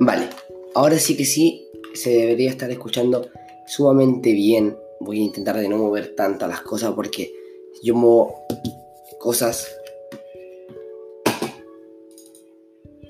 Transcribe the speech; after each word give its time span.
Vale, 0.00 0.28
ahora 0.74 0.96
sí 0.98 1.16
que 1.16 1.24
sí 1.24 1.66
se 1.92 2.10
debería 2.10 2.50
estar 2.50 2.70
escuchando 2.70 3.28
sumamente 3.66 4.32
bien. 4.32 4.76
Voy 5.00 5.18
a 5.20 5.24
intentar 5.24 5.56
de 5.56 5.68
no 5.68 5.76
mover 5.76 6.14
tantas 6.14 6.48
las 6.48 6.60
cosas 6.60 6.92
porque 6.92 7.32
yo 7.82 7.96
muevo 7.96 8.46
cosas 9.18 9.66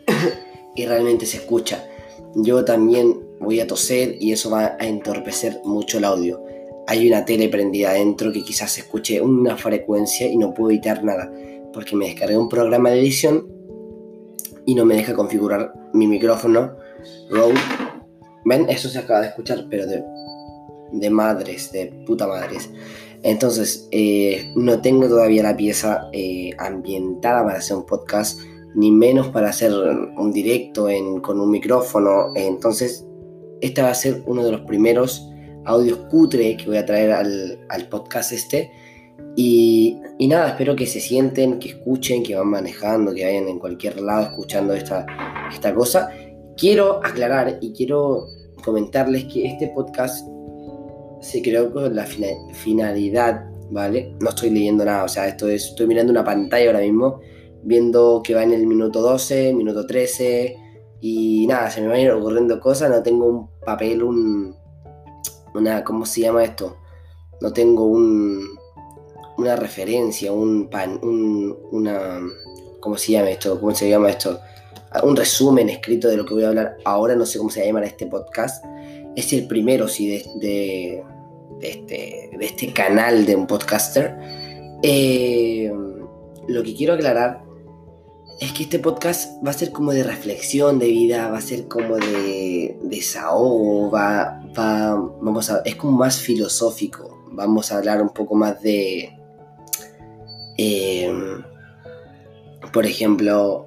y 0.77 0.87
realmente 0.87 1.27
se 1.27 1.37
escucha. 1.37 1.87
Yo 2.35 2.65
también 2.65 3.37
voy 3.39 3.61
a 3.61 3.67
toser 3.67 4.17
y 4.19 4.33
eso 4.33 4.49
va 4.51 4.77
a 4.79 4.87
entorpecer 4.87 5.61
mucho 5.65 5.99
el 5.99 6.05
audio. 6.05 6.43
Hay 6.87 7.07
una 7.07 7.27
tele 7.27 7.51
prendida 7.51 7.91
adentro 7.91 8.33
que 8.33 8.43
quizás 8.43 8.79
escuche 8.79 9.21
una 9.21 9.59
frecuencia 9.59 10.27
y 10.27 10.39
no 10.39 10.55
puedo 10.55 10.71
editar 10.71 11.05
nada 11.05 11.31
porque 11.75 11.97
me 11.97 12.07
descargué 12.07 12.39
un 12.39 12.49
programa 12.49 12.91
de 12.91 13.01
edición 13.01 13.58
y 14.69 14.75
no 14.75 14.85
me 14.85 14.97
deja 14.97 15.15
configurar 15.15 15.73
mi 15.95 16.07
micrófono 16.07 16.77
Rode. 17.31 17.55
¿Ven? 18.45 18.69
Eso 18.69 18.91
se 18.91 18.99
acaba 18.99 19.23
de 19.23 19.29
escuchar, 19.29 19.65
pero 19.71 19.87
de, 19.87 20.05
de 20.93 21.09
madres, 21.09 21.73
de 21.73 21.87
puta 22.05 22.27
madres. 22.27 22.69
Entonces, 23.23 23.89
eh, 23.93 24.53
no 24.57 24.83
tengo 24.83 25.09
todavía 25.09 25.43
la 25.43 25.57
pieza 25.57 26.11
eh, 26.13 26.51
ambientada 26.59 27.47
para 27.47 27.61
hacer 27.61 27.79
un 27.79 27.87
podcast, 27.87 28.43
ni 28.75 28.91
menos 28.91 29.29
para 29.29 29.49
hacer 29.49 29.73
un 29.73 30.33
directo 30.35 30.89
con 31.23 31.41
un 31.41 31.51
micrófono. 31.51 32.33
Entonces, 32.35 33.07
este 33.63 33.81
va 33.81 33.89
a 33.89 33.95
ser 33.95 34.23
uno 34.27 34.45
de 34.45 34.53
los 34.53 34.61
primeros 34.67 35.31
audios 35.65 35.99
cutre 36.11 36.59
que 36.59 36.67
voy 36.67 36.77
a 36.77 36.85
traer 36.85 37.13
al, 37.13 37.59
al 37.71 37.89
podcast 37.89 38.33
este. 38.33 38.71
Y, 39.41 40.01
nada, 40.21 40.49
espero 40.49 40.75
que 40.75 40.87
se 40.87 41.01
sienten, 41.01 41.59
que 41.59 41.69
escuchen, 41.69 42.23
que 42.23 42.35
van 42.35 42.49
manejando, 42.49 43.15
que 43.15 43.25
vayan 43.25 43.49
en 43.49 43.59
cualquier 43.59 44.01
lado 44.01 44.25
escuchando 44.25 44.75
esta, 44.75 45.07
esta 45.53 45.73
cosa. 45.75 46.11
Quiero 46.57 47.01
aclarar 47.05 47.59
y 47.61 47.73
quiero 47.73 48.27
comentarles 48.65 49.27
que 49.27 49.47
este 49.47 49.69
podcast 49.69 50.27
se 51.21 51.41
creó 51.41 51.73
con 51.73 51.95
la 51.95 52.05
finalidad, 52.05 53.45
¿vale? 53.71 54.15
No 54.21 54.31
estoy 54.31 54.51
leyendo 54.51 54.85
nada, 54.85 55.05
o 55.05 55.09
sea, 55.09 55.29
esto 55.29 55.49
es, 55.49 55.67
estoy 55.67 55.87
mirando 55.87 56.11
una 56.13 56.25
pantalla 56.25 56.67
ahora 56.67 56.81
mismo, 56.81 57.21
viendo 57.63 58.21
que 58.25 58.35
va 58.35 58.43
en 58.43 58.53
el 58.53 58.67
minuto 58.67 59.01
12, 59.01 59.55
minuto 59.55 59.87
13, 59.87 60.57
y 61.01 61.47
nada, 61.47 61.71
se 61.71 61.81
me 61.81 61.87
van 61.87 61.97
a 61.97 62.01
ir 62.01 62.11
ocurriendo 62.11 62.59
cosas, 62.59 62.91
no 62.91 63.03
tengo 63.03 63.27
un 63.27 63.51
papel, 63.65 64.03
un... 64.03 64.55
una, 65.55 65.85
¿cómo 65.85 66.05
se 66.05 66.23
llama 66.23 66.43
esto? 66.45 66.77
No 67.41 67.53
tengo 67.53 67.87
un, 67.87 68.58
una 69.39 69.55
referencia, 69.55 70.33
un 70.33 70.69
pan, 70.69 70.99
un, 71.01 71.57
una, 71.71 72.21
¿cómo 72.81 72.99
se 72.99 73.13
llama 73.13 73.31
esto? 73.31 73.59
¿Cómo 73.59 73.73
se 73.73 73.89
llama 73.89 74.11
esto? 74.11 74.41
Un 75.05 75.17
resumen 75.17 75.69
escrito 75.69 76.09
de 76.09 76.17
lo 76.17 76.27
que 76.27 76.35
voy 76.35 76.45
a 76.45 76.49
hablar 76.49 76.77
ahora, 76.85 77.15
no 77.15 77.25
sé 77.25 77.39
cómo 77.39 77.49
se 77.49 77.65
llama 77.65 77.85
este 77.85 78.07
podcast, 78.07 78.65
es 79.15 79.33
el 79.33 79.47
primero, 79.47 79.87
sí, 79.87 80.09
de, 80.41 81.05
este, 81.63 82.31
de 82.37 82.45
este, 82.47 82.73
canal 82.73 83.25
de 83.27 83.37
un 83.37 83.47
podcaster. 83.47 84.17
Eh, 84.83 85.73
lo 86.49 86.63
que 86.65 86.75
quiero 86.75 86.95
aclarar 86.95 87.45
es 88.41 88.53
que 88.53 88.65
este 88.65 88.81
podcast 88.81 89.45
va 89.45 89.51
a 89.51 89.55
ser 89.55 89.71
como 89.71 89.93
de 89.93 90.03
reflexión 90.03 90.81
de 90.81 90.89
vida, 90.89 91.29
va 91.31 91.39
a 91.39 91.43
ser 91.43 91.69
como 91.69 91.97
de 91.97 92.77
desahogo, 92.83 93.91
va, 93.91 94.43
va, 94.59 94.95
vamos 95.21 95.49
a, 95.51 95.63
es 95.65 95.77
como 95.77 95.97
más 95.97 96.19
filosófico. 96.19 97.15
Vamos 97.31 97.71
a 97.71 97.79
hablar 97.79 98.03
un 98.03 98.09
poco 98.09 98.35
más 98.35 98.61
de, 98.63 99.18
eh, 100.59 101.11
por 102.73 102.85
ejemplo, 102.85 103.67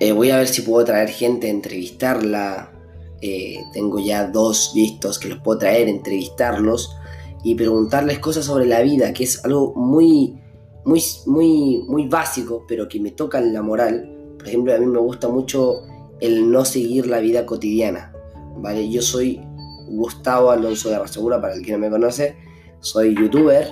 eh, 0.00 0.12
voy 0.12 0.30
a 0.30 0.38
ver 0.38 0.48
si 0.48 0.62
puedo 0.62 0.84
traer 0.84 1.10
gente 1.10 1.48
entrevistarla, 1.48 2.72
eh, 3.20 3.58
tengo 3.72 4.00
ya 4.00 4.26
dos 4.26 4.72
listos 4.74 5.18
que 5.18 5.28
los 5.28 5.38
puedo 5.38 5.58
traer, 5.58 5.88
entrevistarlos 5.88 6.96
y 7.44 7.54
preguntarles 7.54 8.18
cosas 8.18 8.46
sobre 8.46 8.66
la 8.66 8.80
vida, 8.82 9.12
que 9.12 9.24
es 9.24 9.44
algo 9.44 9.74
muy, 9.74 10.40
muy, 10.84 11.02
muy, 11.26 11.84
muy 11.86 12.08
básico, 12.08 12.64
pero 12.66 12.88
que 12.88 12.98
me 12.98 13.10
toca 13.12 13.38
en 13.38 13.52
la 13.52 13.62
moral. 13.62 14.34
Por 14.38 14.48
ejemplo, 14.48 14.74
a 14.74 14.78
mí 14.78 14.86
me 14.86 14.98
gusta 14.98 15.28
mucho 15.28 15.82
el 16.20 16.50
no 16.50 16.64
seguir 16.64 17.06
la 17.06 17.20
vida 17.20 17.46
cotidiana. 17.46 18.12
¿vale? 18.56 18.88
Yo 18.88 19.02
soy 19.02 19.40
Gustavo 19.88 20.50
Alonso 20.50 20.88
de 20.88 20.96
Arrasegura, 20.96 21.40
para 21.40 21.54
el 21.54 21.64
que 21.64 21.72
no 21.72 21.78
me 21.78 21.90
conoce. 21.90 22.36
Soy 22.80 23.14
youtuber, 23.14 23.70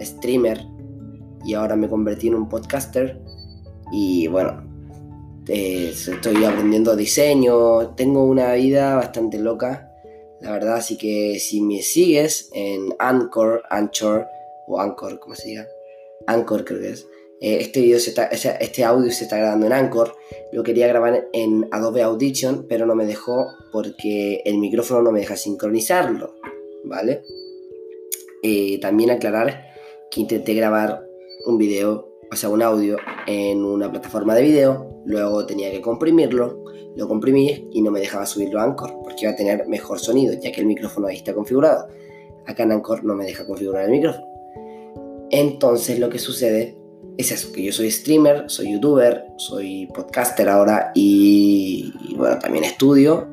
streamer 0.00 0.77
y 1.48 1.54
ahora 1.54 1.76
me 1.76 1.88
convertí 1.88 2.28
en 2.28 2.34
un 2.34 2.46
podcaster. 2.46 3.18
Y 3.90 4.26
bueno, 4.26 4.62
estoy 5.48 6.44
aprendiendo 6.44 6.94
diseño, 6.94 7.94
tengo 7.94 8.24
una 8.24 8.52
vida 8.52 8.96
bastante 8.96 9.38
loca, 9.38 9.90
la 10.42 10.52
verdad, 10.52 10.74
así 10.74 10.98
que 10.98 11.38
si 11.40 11.62
me 11.62 11.80
sigues 11.80 12.50
en 12.52 12.94
Anchor, 12.98 13.62
Anchor 13.70 14.26
o 14.66 14.78
Anchor, 14.78 15.18
como 15.20 15.34
se 15.34 15.48
diga, 15.48 15.66
Anchor 16.26 16.66
creo 16.66 16.80
que 16.80 16.90
es, 16.90 17.06
eh, 17.40 17.58
este, 17.60 17.94
este 17.94 18.84
audio 18.84 19.10
se 19.10 19.24
está 19.24 19.38
grabando 19.38 19.64
en 19.64 19.72
Anchor, 19.72 20.14
lo 20.52 20.62
quería 20.62 20.86
grabar 20.86 21.28
en 21.32 21.66
Adobe 21.72 22.02
Audition, 22.02 22.66
pero 22.68 22.84
no 22.84 22.94
me 22.94 23.06
dejó 23.06 23.46
porque 23.72 24.42
el 24.44 24.58
micrófono 24.58 25.00
no 25.00 25.12
me 25.12 25.20
deja 25.20 25.36
sincronizarlo, 25.36 26.34
¿vale? 26.84 27.22
Eh, 28.42 28.78
también 28.80 29.10
aclarar 29.10 29.64
que 30.10 30.20
intenté 30.20 30.52
grabar 30.52 31.07
un 31.46 31.58
video 31.58 32.08
o 32.30 32.36
sea, 32.36 32.48
un 32.50 32.62
audio 32.62 32.96
en 33.26 33.64
una 33.64 33.90
plataforma 33.90 34.34
de 34.34 34.42
video, 34.42 35.02
luego 35.06 35.46
tenía 35.46 35.70
que 35.70 35.80
comprimirlo, 35.80 36.62
lo 36.96 37.08
comprimí 37.08 37.68
y 37.72 37.80
no 37.80 37.90
me 37.90 38.00
dejaba 38.00 38.26
subirlo 38.26 38.60
a 38.60 38.64
Anchor, 38.64 38.98
porque 39.02 39.22
iba 39.22 39.32
a 39.32 39.36
tener 39.36 39.66
mejor 39.68 39.98
sonido, 39.98 40.34
ya 40.40 40.52
que 40.52 40.60
el 40.60 40.66
micrófono 40.66 41.06
ahí 41.06 41.16
está 41.16 41.34
configurado. 41.34 41.88
Acá 42.46 42.64
en 42.64 42.72
Anchor 42.72 43.04
no 43.04 43.14
me 43.14 43.24
deja 43.24 43.46
configurar 43.46 43.84
el 43.84 43.90
micrófono. 43.90 44.26
Entonces 45.30 45.98
lo 45.98 46.08
que 46.08 46.18
sucede 46.18 46.76
es 47.16 47.32
eso, 47.32 47.52
que 47.52 47.62
yo 47.62 47.72
soy 47.72 47.90
streamer, 47.90 48.44
soy 48.48 48.72
youtuber, 48.72 49.24
soy 49.36 49.86
podcaster 49.94 50.48
ahora 50.48 50.92
y, 50.94 51.92
y 52.08 52.14
bueno, 52.14 52.38
también 52.38 52.64
estudio. 52.64 53.26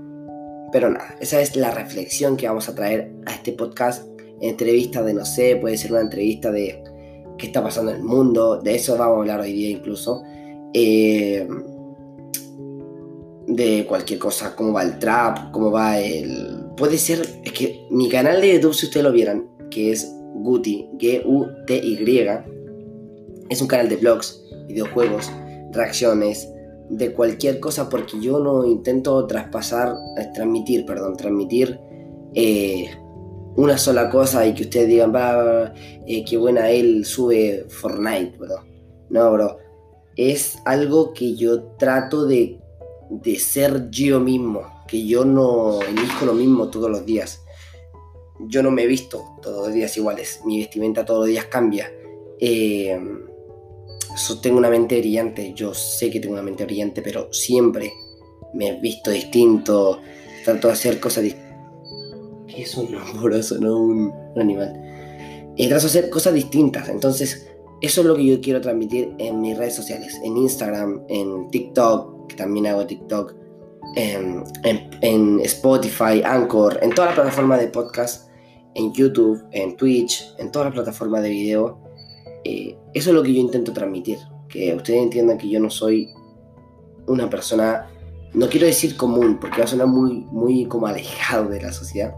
Pero 0.71 0.89
nada, 0.89 1.15
esa 1.21 1.39
es 1.39 1.55
la 1.55 1.71
reflexión 1.71 2.35
que 2.35 2.47
vamos 2.47 2.67
a 2.67 2.75
traer 2.75 3.13
a 3.25 3.33
este 3.33 3.53
podcast. 3.53 4.09
Entrevista 4.41 5.01
de, 5.01 5.13
no 5.13 5.23
sé, 5.23 5.55
puede 5.55 5.77
ser 5.77 5.93
una 5.93 6.01
entrevista 6.01 6.51
de 6.51 6.83
qué 7.37 7.47
está 7.47 7.63
pasando 7.63 7.91
en 7.91 7.97
el 7.97 8.03
mundo, 8.03 8.61
de 8.61 8.75
eso 8.75 8.97
vamos 8.97 9.17
a 9.17 9.19
hablar 9.21 9.41
hoy 9.41 9.53
día 9.53 9.69
incluso, 9.69 10.23
eh, 10.73 11.47
de 13.47 13.85
cualquier 13.87 14.19
cosa, 14.19 14.55
cómo 14.55 14.73
va 14.73 14.83
el 14.83 14.99
trap, 14.99 15.51
cómo 15.51 15.71
va 15.71 15.99
el... 15.99 16.65
Puede 16.75 16.97
ser, 16.97 17.25
es 17.43 17.51
que 17.51 17.87
mi 17.89 18.09
canal 18.09 18.41
de 18.41 18.53
YouTube, 18.53 18.73
si 18.73 18.87
ustedes 18.87 19.03
lo 19.03 19.11
vieran, 19.11 19.47
que 19.69 19.91
es 19.91 20.11
Guti, 20.33 20.89
G-U-T-Y, 20.97 22.27
es 23.49 23.61
un 23.61 23.67
canal 23.67 23.87
de 23.87 23.97
vlogs, 23.97 24.43
videojuegos, 24.67 25.31
reacciones, 25.71 26.49
de 26.89 27.13
cualquier 27.13 27.59
cosa, 27.59 27.89
porque 27.89 28.19
yo 28.21 28.39
no 28.39 28.65
intento 28.65 29.25
traspasar, 29.27 29.95
eh, 30.17 30.27
transmitir, 30.33 30.85
perdón, 30.85 31.17
transmitir 31.17 31.79
eh, 32.33 32.89
una 33.55 33.77
sola 33.77 34.09
cosa 34.09 34.45
y 34.45 34.53
que 34.53 34.63
ustedes 34.63 34.87
digan, 34.87 35.13
va, 35.13 35.73
eh, 36.05 36.25
qué 36.25 36.37
buena 36.37 36.69
él 36.69 37.05
sube 37.05 37.65
Fortnite, 37.69 38.37
bro. 38.37 38.63
No, 39.09 39.31
bro. 39.31 39.57
Es 40.15 40.57
algo 40.65 41.13
que 41.13 41.35
yo 41.35 41.63
trato 41.77 42.25
de, 42.25 42.59
de 43.09 43.39
ser 43.39 43.89
yo 43.89 44.19
mismo, 44.19 44.61
que 44.87 45.05
yo 45.05 45.25
no 45.25 45.81
elijo 45.81 46.25
lo 46.25 46.33
mismo 46.33 46.69
todos 46.69 46.89
los 46.89 47.05
días. 47.05 47.41
Yo 48.47 48.61
no 48.61 48.71
me 48.71 48.83
he 48.83 48.87
visto 48.87 49.23
todos 49.41 49.67
los 49.67 49.73
días 49.73 49.95
iguales, 49.95 50.41
mi 50.45 50.59
vestimenta 50.59 51.05
todos 51.05 51.21
los 51.21 51.29
días 51.29 51.45
cambia. 51.45 51.91
Eh, 52.39 52.99
tengo 54.41 54.57
una 54.57 54.69
mente 54.69 54.99
brillante, 54.99 55.53
yo 55.53 55.73
sé 55.73 56.09
que 56.09 56.19
tengo 56.19 56.33
una 56.33 56.43
mente 56.43 56.65
brillante, 56.65 57.01
pero 57.01 57.31
siempre 57.31 57.93
me 58.53 58.69
he 58.69 58.79
visto 58.79 59.11
distinto, 59.11 59.99
trato 60.43 60.67
de 60.67 60.73
hacer 60.73 60.99
cosas 60.99 61.23
distintas 61.23 61.44
es 62.57 62.75
un 62.75 62.93
amoroso, 62.95 63.57
no 63.59 63.77
un, 63.77 64.13
animal. 64.35 64.73
Y 65.55 65.67
de 65.67 65.75
hacer 65.75 66.09
cosas 66.09 66.33
distintas. 66.33 66.89
Entonces, 66.89 67.47
eso 67.81 68.01
es 68.01 68.07
lo 68.07 68.15
que 68.15 68.25
yo 68.25 68.41
quiero 68.41 68.61
transmitir 68.61 69.13
en 69.17 69.41
mis 69.41 69.57
redes 69.57 69.75
sociales. 69.75 70.19
En 70.23 70.37
Instagram, 70.37 71.03
en 71.07 71.49
TikTok, 71.49 72.27
que 72.27 72.35
también 72.35 72.67
hago 72.67 72.85
TikTok. 72.85 73.35
En, 73.95 74.43
en, 75.01 75.39
Spotify, 75.41 76.21
Anchor, 76.23 76.79
en 76.81 76.93
todas 76.93 77.11
las 77.11 77.15
plataformas 77.15 77.59
de 77.59 77.67
podcast. 77.67 78.29
En 78.73 78.91
YouTube, 78.93 79.41
en 79.51 79.77
Twitch, 79.77 80.35
en 80.37 80.51
todas 80.51 80.67
las 80.67 80.73
plataformas 80.73 81.23
de 81.23 81.29
video. 81.29 81.79
Eh, 82.43 82.77
eso 82.93 83.11
es 83.11 83.15
lo 83.15 83.23
que 83.23 83.33
yo 83.33 83.39
intento 83.39 83.71
transmitir. 83.71 84.17
Que 84.49 84.73
ustedes 84.73 85.01
entiendan 85.01 85.37
que 85.37 85.47
yo 85.47 85.59
no 85.61 85.69
soy 85.69 86.09
una 87.07 87.29
persona 87.29 87.87
no 88.35 88.49
quiero 88.49 88.67
decir 88.67 88.97
común, 88.97 89.37
porque 89.39 89.59
va 89.59 89.63
a 89.63 89.67
sonar 89.67 89.87
muy, 89.87 90.25
muy 90.31 90.65
como 90.65 90.87
alejado 90.87 91.47
de 91.49 91.61
la 91.61 91.71
sociedad, 91.71 92.13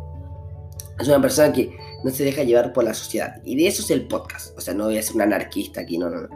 es 0.99 1.07
una 1.07 1.21
persona 1.21 1.53
que 1.53 1.77
no 2.03 2.11
se 2.11 2.23
deja 2.23 2.43
llevar 2.43 2.73
por 2.73 2.83
la 2.83 2.93
sociedad. 2.93 3.41
Y 3.43 3.55
de 3.55 3.67
eso 3.67 3.81
es 3.81 3.91
el 3.91 4.07
podcast. 4.07 4.57
O 4.57 4.61
sea, 4.61 4.73
no 4.73 4.85
voy 4.85 4.97
a 4.97 5.01
ser 5.01 5.15
un 5.15 5.21
anarquista 5.21 5.81
aquí, 5.81 5.97
no, 5.97 6.09
no, 6.09 6.21
no. 6.21 6.29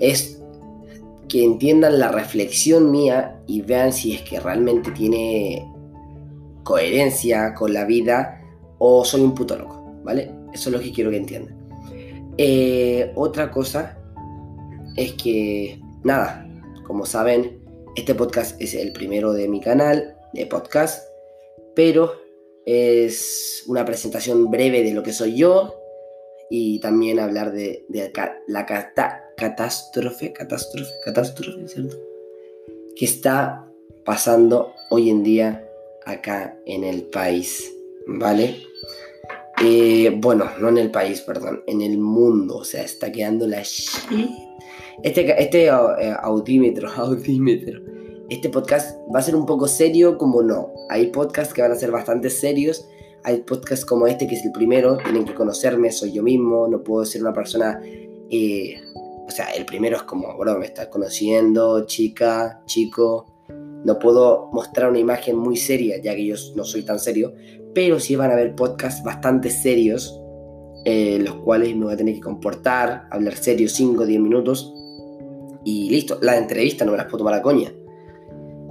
Es 0.00 0.40
que 1.28 1.44
entiendan 1.44 1.98
la 1.98 2.08
reflexión 2.08 2.90
mía 2.90 3.40
y 3.46 3.62
vean 3.62 3.92
si 3.92 4.14
es 4.14 4.22
que 4.22 4.40
realmente 4.40 4.90
tiene 4.90 5.66
coherencia 6.64 7.54
con 7.54 7.72
la 7.72 7.84
vida 7.84 8.40
o 8.78 9.04
soy 9.04 9.22
un 9.22 9.34
puto 9.34 9.56
loco, 9.56 10.00
¿vale? 10.04 10.30
Eso 10.52 10.68
es 10.68 10.76
lo 10.76 10.80
que 10.80 10.92
quiero 10.92 11.10
que 11.10 11.16
entiendan. 11.16 11.56
Eh, 12.36 13.12
otra 13.14 13.50
cosa 13.50 13.98
es 14.96 15.12
que, 15.14 15.80
nada, 16.02 16.46
como 16.86 17.06
saben, 17.06 17.60
este 17.96 18.14
podcast 18.14 18.60
es 18.60 18.74
el 18.74 18.92
primero 18.92 19.32
de 19.32 19.48
mi 19.48 19.60
canal 19.60 20.16
de 20.32 20.46
podcast, 20.46 21.08
pero 21.74 22.23
es 22.66 23.64
una 23.66 23.84
presentación 23.84 24.50
breve 24.50 24.82
de 24.82 24.94
lo 24.94 25.02
que 25.02 25.12
soy 25.12 25.36
yo 25.36 25.74
y 26.50 26.78
también 26.80 27.18
hablar 27.18 27.52
de, 27.52 27.84
la 28.46 28.66
catástrofe, 29.36 30.32
catástrofe, 30.32 30.92
catástrofe, 31.04 31.68
¿cierto? 31.68 31.96
Que 32.96 33.04
está 33.04 33.66
pasando 34.04 34.72
hoy 34.90 35.10
en 35.10 35.22
día 35.22 35.68
acá 36.04 36.58
en 36.66 36.84
el 36.84 37.02
país, 37.04 37.72
¿vale? 38.06 38.56
Eh, 39.62 40.12
bueno, 40.16 40.50
no 40.60 40.68
en 40.68 40.78
el 40.78 40.90
país, 40.90 41.20
perdón, 41.20 41.62
en 41.66 41.80
el 41.80 41.98
mundo, 41.98 42.56
o 42.58 42.64
sea, 42.64 42.82
está 42.82 43.10
quedando 43.12 43.46
la 43.46 43.62
shit. 43.62 44.30
Este, 45.02 45.42
este 45.42 45.66
eh, 45.66 45.70
audímetro, 46.22 46.90
audímetro, 46.96 47.80
este 48.28 48.48
podcast 48.48 48.98
va 49.14 49.18
a 49.18 49.22
ser 49.22 49.36
un 49.36 49.46
poco 49.46 49.68
serio 49.68 50.16
como 50.18 50.42
no. 50.42 50.72
Hay 50.88 51.08
podcasts 51.08 51.52
que 51.52 51.62
van 51.62 51.72
a 51.72 51.76
ser 51.76 51.90
bastante 51.90 52.30
serios, 52.30 52.88
hay 53.22 53.38
podcasts 53.42 53.84
como 53.84 54.06
este 54.06 54.26
que 54.26 54.34
es 54.34 54.44
el 54.44 54.52
primero, 54.52 54.96
tienen 54.98 55.24
que 55.24 55.34
conocerme, 55.34 55.90
soy 55.92 56.12
yo 56.12 56.22
mismo, 56.22 56.68
no 56.68 56.82
puedo 56.82 57.04
ser 57.04 57.22
una 57.22 57.32
persona... 57.32 57.80
Eh, 58.30 58.76
o 59.26 59.30
sea, 59.30 59.46
el 59.52 59.64
primero 59.64 59.96
es 59.96 60.02
como, 60.02 60.36
bro, 60.36 60.58
me 60.58 60.66
estás 60.66 60.88
conociendo, 60.88 61.86
chica, 61.86 62.62
chico, 62.66 63.26
no 63.84 63.98
puedo 63.98 64.50
mostrar 64.52 64.90
una 64.90 64.98
imagen 64.98 65.36
muy 65.36 65.56
seria, 65.56 66.00
ya 66.00 66.14
que 66.14 66.26
yo 66.26 66.36
no 66.56 66.64
soy 66.64 66.82
tan 66.82 66.98
serio, 66.98 67.32
pero 67.74 68.00
sí 68.00 68.16
van 68.16 68.30
a 68.30 68.34
haber 68.34 68.54
podcasts 68.54 69.02
bastante 69.02 69.48
serios, 69.48 70.20
eh, 70.84 71.18
los 71.20 71.36
cuales 71.36 71.74
me 71.74 71.86
voy 71.86 71.94
a 71.94 71.96
tener 71.96 72.14
que 72.14 72.20
comportar, 72.20 73.06
hablar 73.10 73.34
serio 73.36 73.68
5 73.68 74.02
o 74.02 74.06
10 74.06 74.20
minutos, 74.20 74.74
y 75.64 75.88
listo, 75.88 76.18
la 76.20 76.36
entrevista 76.36 76.84
no 76.84 76.92
me 76.92 76.98
las 76.98 77.06
puedo 77.06 77.18
tomar 77.18 77.34
a 77.34 77.42
coña. 77.42 77.72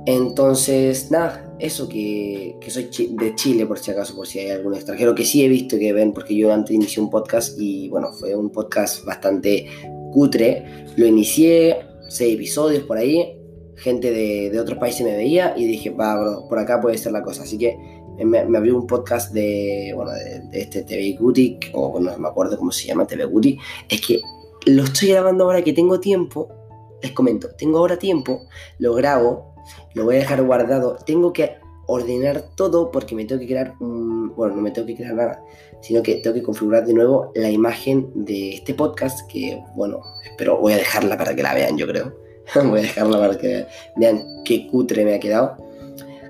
Entonces, 0.06 1.12
nada, 1.12 1.56
eso 1.60 1.88
que, 1.88 2.58
que 2.60 2.70
soy 2.70 2.90
de 3.12 3.36
Chile, 3.36 3.66
por 3.66 3.80
si 3.80 3.92
acaso, 3.92 4.16
por 4.16 4.28
si 4.28 4.40
hay 4.40 4.50
algún 4.50 4.76
extranjero 4.76 5.16
que 5.16 5.24
sí 5.24 5.44
he 5.44 5.48
visto 5.48 5.78
que 5.80 5.94
ven, 5.94 6.12
porque 6.12 6.36
yo 6.36 6.52
antes 6.52 6.76
inicié 6.76 7.02
un 7.02 7.10
podcast 7.10 7.58
y 7.58 7.88
bueno, 7.88 8.12
fue 8.12 8.36
un 8.36 8.50
podcast 8.50 9.06
bastante 9.06 9.68
cutre. 10.12 10.86
Lo 10.98 11.06
inicié, 11.06 11.78
seis 12.10 12.36
episodios 12.36 12.84
por 12.84 12.98
ahí, 12.98 13.40
gente 13.76 14.12
de, 14.12 14.60
otros 14.60 14.78
países 14.78 15.06
me 15.06 15.16
veía 15.16 15.54
y 15.58 15.66
dije, 15.66 15.90
va, 15.90 16.20
bro, 16.20 16.48
por 16.48 16.60
acá 16.60 16.82
puede 16.82 16.98
ser 16.98 17.12
la 17.12 17.24
cosa. 17.24 17.44
Así 17.44 17.58
que 17.58 17.78
me, 18.24 18.40
abrió 18.40 18.78
un 18.78 18.88
podcast 18.88 19.34
de, 19.34 19.94
bueno, 19.96 20.12
de, 20.12 20.60
este 20.60 20.84
TV 20.84 21.16
Guti, 21.20 21.60
o 21.74 22.00
no 22.00 22.18
me 22.18 22.28
acuerdo 22.28 22.58
cómo 22.58 22.72
se 22.72 22.88
llama, 22.88 23.08
TV 23.08 23.26
Guti. 23.26 23.58
Es 23.90 24.02
que 24.06 24.22
lo 24.66 24.84
estoy 24.84 25.10
grabando 25.10 25.46
ahora 25.46 25.64
que 25.64 25.74
tengo 25.74 26.00
tiempo. 26.00 26.50
Les 27.02 27.12
comento, 27.12 27.50
tengo 27.58 27.80
ahora 27.80 27.98
tiempo, 27.98 28.48
lo 28.80 28.94
grabo, 28.94 29.53
lo 29.94 30.06
voy 30.06 30.15
a 30.15 30.19
dejar 30.19 30.44
guardado. 30.44 30.98
Tengo 31.06 31.33
que 31.33 31.57
ordenar 31.86 32.44
todo 32.56 32.92
porque 32.92 33.15
me 33.15 33.25
tengo 33.25 33.42
que 33.42 33.48
crear 33.48 33.75
un... 33.80 34.36
Bueno, 34.36 34.56
no 34.56 34.62
me 34.62 34.71
tengo 34.71 34.88
que 34.88 34.95
crear 34.95 35.13
nada, 35.13 35.44
sino 35.81 36.01
que 36.01 36.15
tengo 36.15 36.33
que 36.33 36.44
configurar 36.44 36.86
de 36.86 36.94
nuevo 36.94 37.31
la 37.36 37.50
imagen 37.50 38.10
de 38.15 38.56
este 38.56 38.74
podcast 38.74 39.30
que, 39.30 39.62
bueno, 39.75 40.01
espero 40.24 40.57
voy 40.57 40.74
a 40.74 40.77
dejarla 40.77 41.18
para 41.18 41.36
que 41.36 41.44
la 41.44 41.54
vean, 41.54 41.77
yo 41.77 41.88
creo. 41.88 42.24
Voy 42.56 42.80
a 42.80 42.81
dejarla 42.81 43.18
para 43.18 43.38
que 43.38 43.65
vean 43.95 44.21
qué 44.44 44.68
cutre 44.68 45.06
me 45.06 45.15
ha 45.15 45.19
quedado. 45.19 45.56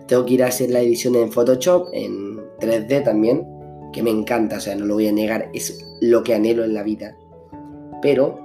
Tengo 0.07 0.25
que 0.25 0.35
ir 0.35 0.43
a 0.43 0.47
hacer 0.47 0.69
la 0.69 0.79
edición 0.79 1.15
en 1.15 1.31
Photoshop, 1.31 1.89
en 1.91 2.37
3D 2.59 3.03
también, 3.03 3.47
que 3.91 4.03
me 4.03 4.11
encanta, 4.11 4.57
o 4.57 4.59
sea, 4.59 4.75
no 4.75 4.85
lo 4.85 4.93
voy 4.93 5.07
a 5.07 5.11
negar, 5.11 5.49
es 5.55 5.83
lo 6.01 6.23
que 6.23 6.35
anhelo 6.35 6.63
en 6.63 6.75
la 6.75 6.83
vida. 6.83 7.17
Pero 8.03 8.39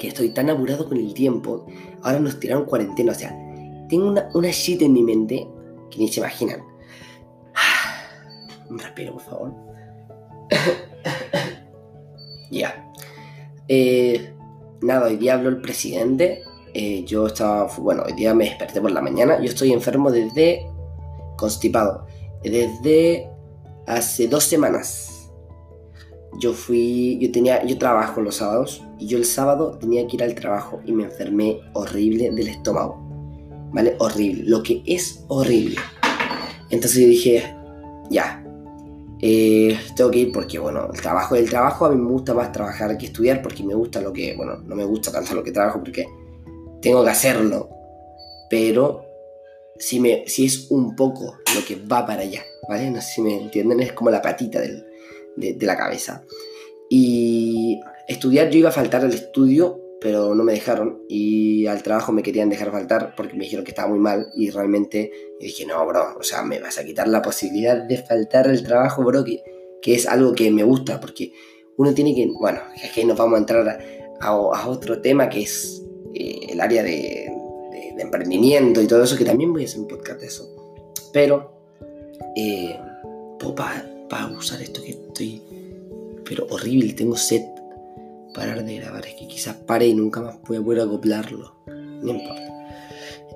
que 0.00 0.08
estoy 0.08 0.30
tan 0.30 0.50
apurado 0.50 0.88
con 0.88 0.98
el 0.98 1.14
tiempo, 1.14 1.66
ahora 2.02 2.18
nos 2.18 2.40
tiraron 2.40 2.64
cuarentena, 2.64 3.12
o 3.12 3.14
sea, 3.14 3.36
tengo 3.88 4.08
una, 4.08 4.28
una 4.34 4.50
shit 4.50 4.82
en 4.82 4.92
mi 4.92 5.02
mente 5.02 5.46
que 5.90 5.98
ni 5.98 6.08
se 6.08 6.20
imaginan. 6.20 6.62
Un 8.70 8.78
respiro, 8.78 9.14
por 9.14 9.22
favor. 9.22 9.54
ya. 12.50 12.92
Eh, 13.68 14.34
nada, 14.80 15.06
hoy 15.06 15.16
día 15.16 15.34
habló 15.34 15.48
el 15.48 15.60
presidente 15.60 16.42
eh, 16.74 17.04
yo 17.04 17.26
estaba, 17.26 17.66
bueno, 17.78 18.02
hoy 18.06 18.12
día 18.12 18.34
me 18.34 18.44
desperté 18.44 18.80
por 18.80 18.90
la 18.90 19.00
mañana, 19.00 19.38
yo 19.38 19.46
estoy 19.46 19.72
enfermo 19.72 20.10
desde, 20.10 20.66
constipado, 21.36 22.06
desde 22.42 23.28
hace 23.86 24.28
dos 24.28 24.44
semanas. 24.44 25.30
Yo 26.40 26.52
fui, 26.52 27.18
yo 27.20 27.32
tenía, 27.32 27.64
yo 27.64 27.78
trabajo 27.78 28.20
los 28.20 28.36
sábados 28.36 28.84
y 28.98 29.06
yo 29.06 29.18
el 29.18 29.24
sábado 29.24 29.78
tenía 29.78 30.06
que 30.06 30.16
ir 30.16 30.22
al 30.22 30.34
trabajo 30.34 30.80
y 30.84 30.92
me 30.92 31.04
enfermé 31.04 31.60
horrible 31.72 32.30
del 32.30 32.48
estómago, 32.48 33.07
¿vale? 33.72 33.96
Horrible, 33.98 34.44
lo 34.46 34.62
que 34.62 34.82
es 34.86 35.24
horrible. 35.28 35.76
Entonces 36.70 37.06
dije, 37.06 37.54
ya, 38.10 38.44
eh, 39.20 39.78
tengo 39.96 40.10
que 40.10 40.18
ir 40.18 40.32
porque, 40.32 40.58
bueno, 40.58 40.88
el 40.92 41.00
trabajo 41.00 41.34
del 41.34 41.48
trabajo, 41.48 41.86
a 41.86 41.90
mí 41.90 41.96
me 41.96 42.10
gusta 42.10 42.34
más 42.34 42.52
trabajar 42.52 42.96
que 42.96 43.06
estudiar 43.06 43.42
porque 43.42 43.64
me 43.64 43.74
gusta 43.74 44.00
lo 44.00 44.12
que, 44.12 44.36
bueno, 44.36 44.58
no 44.58 44.76
me 44.76 44.84
gusta 44.84 45.10
tanto 45.10 45.34
lo 45.34 45.42
que 45.42 45.52
trabajo 45.52 45.80
porque 45.80 46.06
tengo 46.80 47.02
que 47.02 47.10
hacerlo, 47.10 47.68
pero 48.48 49.04
si, 49.78 49.98
me, 50.00 50.24
si 50.26 50.44
es 50.44 50.70
un 50.70 50.94
poco 50.94 51.38
lo 51.54 51.64
que 51.66 51.76
va 51.76 52.06
para 52.06 52.22
allá, 52.22 52.42
¿vale? 52.68 52.90
No 52.90 53.00
sé 53.00 53.14
si 53.14 53.22
me 53.22 53.36
entienden, 53.36 53.80
es 53.80 53.92
como 53.92 54.10
la 54.10 54.22
patita 54.22 54.60
de, 54.60 54.84
de, 55.36 55.66
la 55.66 55.76
cabeza. 55.76 56.24
Y 56.88 57.80
estudiar, 58.06 58.50
yo 58.50 58.58
iba 58.58 58.68
a 58.68 58.72
faltar 58.72 59.02
al 59.04 59.12
estudio, 59.12 59.80
pero 60.00 60.34
no 60.34 60.44
me 60.44 60.52
dejaron, 60.52 61.02
y 61.08 61.66
al 61.66 61.82
trabajo 61.82 62.12
me 62.12 62.22
querían 62.22 62.48
dejar 62.48 62.70
faltar 62.70 63.14
porque 63.16 63.34
me 63.34 63.44
dijeron 63.44 63.64
que 63.64 63.72
estaba 63.72 63.88
muy 63.88 63.98
mal, 63.98 64.28
y 64.34 64.50
realmente 64.50 65.10
dije, 65.40 65.66
no, 65.66 65.84
bro, 65.86 66.16
o 66.18 66.22
sea, 66.22 66.42
me 66.42 66.60
vas 66.60 66.78
a 66.78 66.84
quitar 66.84 67.08
la 67.08 67.22
posibilidad 67.22 67.76
de 67.76 67.98
faltar 67.98 68.48
al 68.48 68.62
trabajo, 68.62 69.02
bro, 69.04 69.24
que, 69.24 69.42
que 69.82 69.94
es 69.94 70.06
algo 70.06 70.34
que 70.34 70.50
me 70.50 70.62
gusta, 70.62 71.00
porque 71.00 71.32
uno 71.76 71.94
tiene 71.94 72.14
que, 72.14 72.26
bueno, 72.26 72.60
es 72.82 72.92
que 72.92 73.04
nos 73.04 73.16
vamos 73.16 73.36
a 73.36 73.38
entrar 73.38 73.80
a 74.20 74.68
otro 74.68 75.00
tema 75.00 75.28
que 75.28 75.42
es 75.42 75.82
eh, 76.14 76.40
el 76.50 76.60
área 76.60 76.82
de, 76.82 77.32
emprendimiento 77.98 78.80
y 78.80 78.86
todo 78.86 79.02
eso, 79.02 79.16
que 79.16 79.24
también 79.24 79.52
voy 79.52 79.62
a 79.62 79.66
hacer 79.66 79.80
un 79.80 79.88
podcast 79.88 80.20
de 80.20 80.26
eso. 80.28 80.48
Pero, 81.12 81.50
eh, 82.36 82.78
para 84.08 84.28
usar 84.28 84.62
esto 84.62 84.80
que 84.82 84.90
estoy, 84.90 85.42
pero 86.24 86.46
horrible, 86.48 86.92
tengo 86.92 87.16
sed 87.16 87.42
parar 88.38 88.64
de 88.64 88.76
grabar, 88.76 89.06
es 89.06 89.14
que 89.14 89.26
quizás 89.26 89.54
pare 89.54 89.86
y 89.86 89.94
nunca 89.94 90.20
más 90.20 90.38
voy 90.46 90.58
a 90.58 90.62
poder 90.62 90.82
acoplarlo, 90.82 91.56
no 91.66 92.10
importa. 92.10 92.54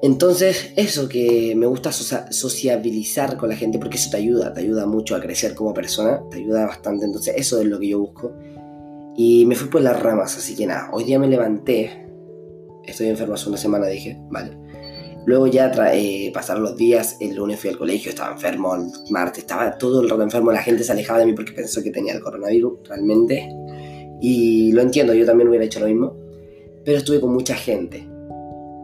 Entonces, 0.03 0.73
eso 0.77 1.09
que 1.09 1.55
me 1.57 1.67
gusta 1.67 1.93
sociabilizar 1.93 3.37
con 3.37 3.49
la 3.49 3.57
gente, 3.57 3.79
porque 3.79 3.97
eso 3.97 4.11
te 4.11 4.17
ayuda, 4.17 4.53
te 4.53 4.61
ayuda 4.61 4.87
mucho 4.87 5.15
a 5.15 5.21
crecer 5.21 5.55
como 5.55 5.73
persona, 5.73 6.23
te 6.29 6.39
ayuda 6.39 6.67
bastante, 6.67 7.05
entonces 7.05 7.35
eso 7.37 7.61
es 7.61 7.67
lo 7.67 7.79
que 7.79 7.89
yo 7.89 8.01
busco. 8.01 8.33
Y 9.17 9.45
me 9.47 9.55
fui 9.55 9.69
por 9.69 9.83
las 9.83 10.01
ramas, 10.03 10.37
así 10.37 10.57
que 10.57 10.67
nada, 10.67 10.91
hoy 10.93 11.05
día 11.05 11.19
me 11.19 11.29
levanté 11.29 12.03
estoy 12.85 13.09
enfermo 13.09 13.35
hace 13.35 13.49
una 13.49 13.59
semana, 13.59 13.87
dije, 13.87 14.19
vale. 14.31 14.57
Luego 15.25 15.47
ya 15.47 15.71
eh, 15.93 16.33
pasaron 16.35 16.65
los 16.65 16.77
días, 16.77 17.17
el 17.21 17.37
lunes 17.37 17.61
fui 17.61 17.71
al 17.71 17.79
colegio, 17.79 18.11
estaba 18.11 18.33
enfermo, 18.33 18.75
el 18.75 18.91
martes 19.11 19.45
estaba 19.45 19.79
todo 19.79 20.01
el 20.01 20.11
rato 20.11 20.23
enfermo, 20.23 20.51
la 20.51 20.63
gente 20.63 20.83
se 20.83 20.91
alejaba 20.91 21.21
de 21.21 21.27
mí 21.27 21.33
porque 21.33 21.53
pensó 21.53 21.83
que 21.83 21.91
tenía 21.91 22.15
el 22.15 22.21
coronavirus 22.21 22.81
realmente. 22.89 23.49
Y 24.23 24.73
lo 24.73 24.81
entiendo, 24.81 25.13
yo 25.13 25.27
también 25.27 25.49
hubiera 25.49 25.65
hecho 25.65 25.81
lo 25.81 25.87
mismo, 25.87 26.17
pero 26.85 26.97
estuve 26.97 27.21
con 27.21 27.33
mucha 27.33 27.55
gente. 27.55 28.07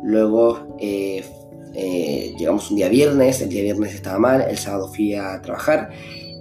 Luego 0.02 0.76
eh, 0.78 1.24
eh, 1.74 2.34
llegamos 2.36 2.70
un 2.70 2.76
día 2.76 2.88
viernes, 2.88 3.40
el 3.40 3.48
día 3.48 3.62
viernes 3.62 3.94
estaba 3.94 4.18
mal, 4.18 4.44
el 4.48 4.58
sábado 4.58 4.92
fui 4.92 5.14
a 5.14 5.40
trabajar, 5.40 5.90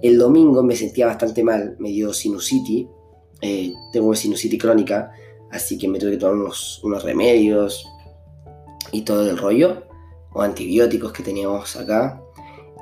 el 0.02 0.18
domingo 0.18 0.64
me 0.64 0.76
sentía 0.76 1.06
bastante 1.06 1.44
mal, 1.44 1.76
me 1.80 1.90
dio 1.90 2.12
sinusitis, 2.12 2.88
tengo 3.94 4.16
sinusitis 4.16 4.60
crónica, 4.60 5.12
Así 5.52 5.78
que 5.78 5.88
me 5.88 6.00
tuve 6.00 6.12
que 6.12 6.18
tomar 6.18 6.36
unos, 6.36 7.04
remedios 7.04 7.88
y 8.92 9.02
todo 9.02 9.30
el 9.30 9.38
rollo, 9.38 9.84
o 10.34 10.42
antibióticos 10.42 11.12
que 11.14 11.24
teníamos 11.24 11.76
acá. 11.76 12.22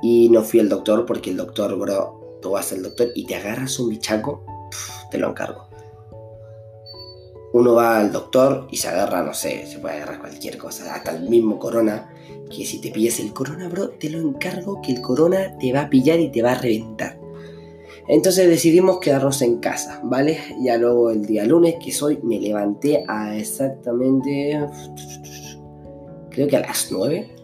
Y 0.02 0.30
no 0.30 0.42
fui 0.42 0.60
al 0.60 0.70
doctor 0.70 1.06
porque 1.06 1.30
el 1.30 1.38
doctor, 1.38 1.78
bro, 1.78 2.40
tú 2.42 2.52
vas 2.52 2.72
al 2.74 2.84
doctor 2.84 3.10
y 3.16 3.26
te 3.26 3.36
agarras 3.36 3.80
un 3.80 3.90
bichaco, 3.90 4.46
te 5.12 5.18
lo 5.18 5.30
encargo. 5.30 5.70
Uno 7.56 7.74
va 7.74 8.02
al 8.02 8.12
doctor 8.12 8.68
y 8.70 8.76
se 8.76 8.90
agarra, 8.90 9.24
no 9.24 9.34
sé, 9.34 9.66
se 9.66 9.80
puede 9.80 9.96
agarrar 9.96 10.20
cualquier 10.20 10.58
cosa, 10.58 10.94
hasta 10.94 11.16
el 11.16 11.30
mismo 11.30 11.58
corona. 11.58 12.14
Que 12.54 12.66
si 12.66 12.82
te 12.82 12.92
pillas 12.92 13.22
el 13.22 13.32
corona, 13.32 13.70
bro, 13.70 13.92
te 13.92 14.10
lo 14.10 14.20
encargo 14.20 14.82
que 14.82 14.92
el 14.92 15.00
corona 15.00 15.58
te 15.58 15.72
va 15.72 15.84
a 15.84 15.90
pillar 15.90 16.20
y 16.20 16.30
te 16.34 16.42
va 16.42 16.52
a 16.52 16.60
reventar. 16.60 17.18
Entonces 18.10 18.50
decidimos 18.50 19.00
quedarnos 19.00 19.42
en 19.42 19.60
casa, 19.60 20.02
¿vale? 20.04 20.38
Ya 20.64 20.76
luego 20.76 21.12
el 21.12 21.26
día 21.26 21.46
lunes, 21.46 21.76
que 21.82 21.94
soy, 21.94 22.20
me 22.24 22.42
levanté 22.42 23.06
a 23.08 23.38
exactamente... 23.38 24.60
Creo 26.32 26.50
que 26.50 26.58
a 26.58 26.60
las 26.60 26.90
9. 26.92 27.36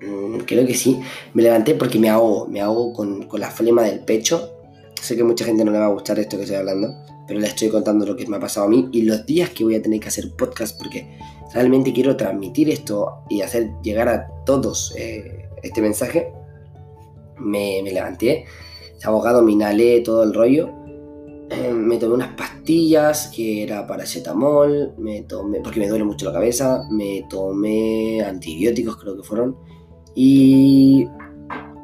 Mm, 0.00 0.36
creo 0.46 0.64
que 0.64 0.74
sí. 0.74 1.00
Me 1.32 1.42
levanté 1.42 1.74
porque 1.74 1.98
me 1.98 2.08
ahogo, 2.08 2.46
me 2.46 2.60
ahogo 2.60 2.92
con, 2.92 3.24
con 3.24 3.40
la 3.40 3.50
flema 3.50 3.82
del 3.82 3.98
pecho. 3.98 4.52
Sé 5.02 5.16
que 5.16 5.24
mucha 5.24 5.44
gente 5.44 5.64
no 5.64 5.72
le 5.72 5.80
va 5.80 5.86
a 5.86 5.92
gustar 5.92 6.20
esto 6.20 6.36
que 6.36 6.44
estoy 6.44 6.58
hablando, 6.58 7.03
pero 7.26 7.40
le 7.40 7.46
estoy 7.46 7.68
contando 7.68 8.04
lo 8.06 8.16
que 8.16 8.26
me 8.26 8.36
ha 8.36 8.40
pasado 8.40 8.66
a 8.66 8.70
mí 8.70 8.88
y 8.92 9.02
los 9.02 9.24
días 9.26 9.50
que 9.50 9.64
voy 9.64 9.76
a 9.76 9.82
tener 9.82 10.00
que 10.00 10.08
hacer 10.08 10.30
podcast 10.36 10.78
porque 10.78 11.18
realmente 11.52 11.92
quiero 11.92 12.16
transmitir 12.16 12.70
esto 12.70 13.24
y 13.28 13.40
hacer 13.40 13.70
llegar 13.82 14.08
a 14.08 14.28
todos 14.44 14.94
eh, 14.96 15.48
este 15.62 15.80
mensaje. 15.80 16.32
Me, 17.38 17.80
me 17.82 17.92
levanté, 17.92 18.44
abogado, 19.04 19.42
me 19.42 19.52
inhalé 19.52 20.00
todo 20.00 20.22
el 20.22 20.34
rollo. 20.34 20.70
Me 21.72 21.98
tomé 21.98 22.14
unas 22.14 22.34
pastillas 22.34 23.30
que 23.34 23.62
era 23.62 23.86
paracetamol, 23.86 24.94
me 24.96 25.22
tomé, 25.22 25.60
porque 25.60 25.78
me 25.78 25.88
duele 25.88 26.02
mucho 26.02 26.24
la 26.24 26.32
cabeza, 26.32 26.82
me 26.90 27.26
tomé 27.28 28.22
antibióticos 28.22 28.96
creo 28.96 29.14
que 29.14 29.22
fueron, 29.22 29.56
y 30.14 31.06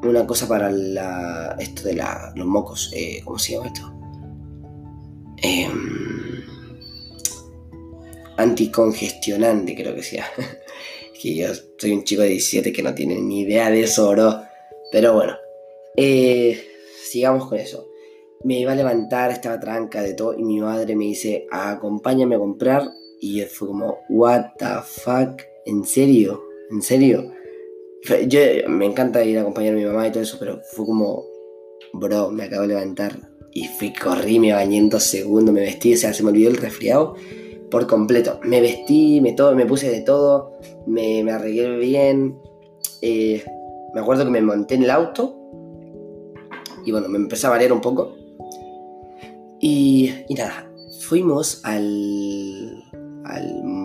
una 0.02 0.26
cosa 0.26 0.48
para 0.48 0.70
la, 0.70 1.56
esto 1.58 1.82
de 1.82 2.02
los 2.34 2.46
mocos, 2.46 2.90
eh, 2.94 3.20
¿cómo 3.22 3.38
se 3.38 3.52
llama 3.52 3.66
esto? 3.66 3.99
Em, 5.42 6.44
anticongestionante 8.36 9.74
creo 9.74 9.94
que 9.94 10.02
sea. 10.02 10.26
que 11.20 11.34
yo 11.34 11.48
soy 11.78 11.92
un 11.92 12.04
chico 12.04 12.22
de 12.22 12.28
17 12.28 12.72
que 12.72 12.82
no 12.82 12.94
tiene 12.94 13.20
ni 13.20 13.40
idea 13.40 13.70
de 13.70 13.82
eso, 13.82 14.10
bro. 14.10 14.42
Pero 14.90 15.14
bueno, 15.14 15.36
eh, 15.96 16.60
sigamos 17.02 17.48
con 17.48 17.58
eso. 17.58 17.88
Me 18.42 18.58
iba 18.58 18.72
a 18.72 18.76
levantar, 18.76 19.30
estaba 19.30 19.60
tranca 19.60 20.02
de 20.02 20.14
todo, 20.14 20.34
y 20.34 20.42
mi 20.42 20.60
madre 20.60 20.96
me 20.96 21.04
dice, 21.04 21.46
acompáñame 21.50 22.36
a 22.36 22.38
comprar. 22.38 22.90
Y 23.20 23.42
fue 23.42 23.68
como, 23.68 23.98
what 24.08 24.52
the 24.58 24.66
fuck, 24.82 25.42
¿en 25.66 25.84
serio? 25.84 26.42
¿En 26.70 26.80
serio? 26.80 27.34
Yo 28.26 28.40
me 28.68 28.86
encanta 28.86 29.22
ir 29.22 29.36
a 29.36 29.42
acompañar 29.42 29.74
a 29.74 29.76
mi 29.76 29.84
mamá 29.84 30.08
y 30.08 30.10
todo 30.10 30.22
eso, 30.22 30.38
pero 30.40 30.62
fue 30.72 30.86
como, 30.86 31.26
bro, 31.92 32.30
me 32.30 32.44
acabo 32.44 32.62
de 32.62 32.68
levantar. 32.68 33.29
Y 33.52 33.66
fui, 33.66 33.92
corrí, 33.92 34.38
me 34.38 34.52
bañé 34.52 34.78
en 34.78 34.88
dos 34.88 35.02
segundos, 35.02 35.52
me 35.52 35.62
vestí, 35.62 35.94
o 35.94 35.96
sea, 35.96 36.14
se 36.14 36.22
me 36.22 36.30
olvidó 36.30 36.50
el 36.50 36.56
resfriado 36.56 37.16
por 37.70 37.86
completo. 37.86 38.40
Me 38.44 38.60
vestí, 38.60 39.20
me, 39.20 39.32
todo, 39.32 39.54
me 39.54 39.66
puse 39.66 39.90
de 39.90 40.00
todo, 40.00 40.52
me, 40.86 41.28
arreglé 41.30 41.76
bien. 41.78 42.38
Eh, 43.02 43.44
me 43.94 44.00
acuerdo 44.00 44.24
que 44.24 44.30
me 44.30 44.40
monté 44.40 44.74
en 44.74 44.84
el 44.84 44.90
auto 44.90 45.36
y 46.84 46.92
bueno, 46.92 47.08
me 47.08 47.16
empecé 47.16 47.46
a 47.46 47.50
variar 47.50 47.72
un 47.72 47.80
poco. 47.80 48.14
Y, 49.60 50.12
y 50.28 50.34
nada, 50.34 50.70
fuimos 51.00 51.60
al, 51.64 52.84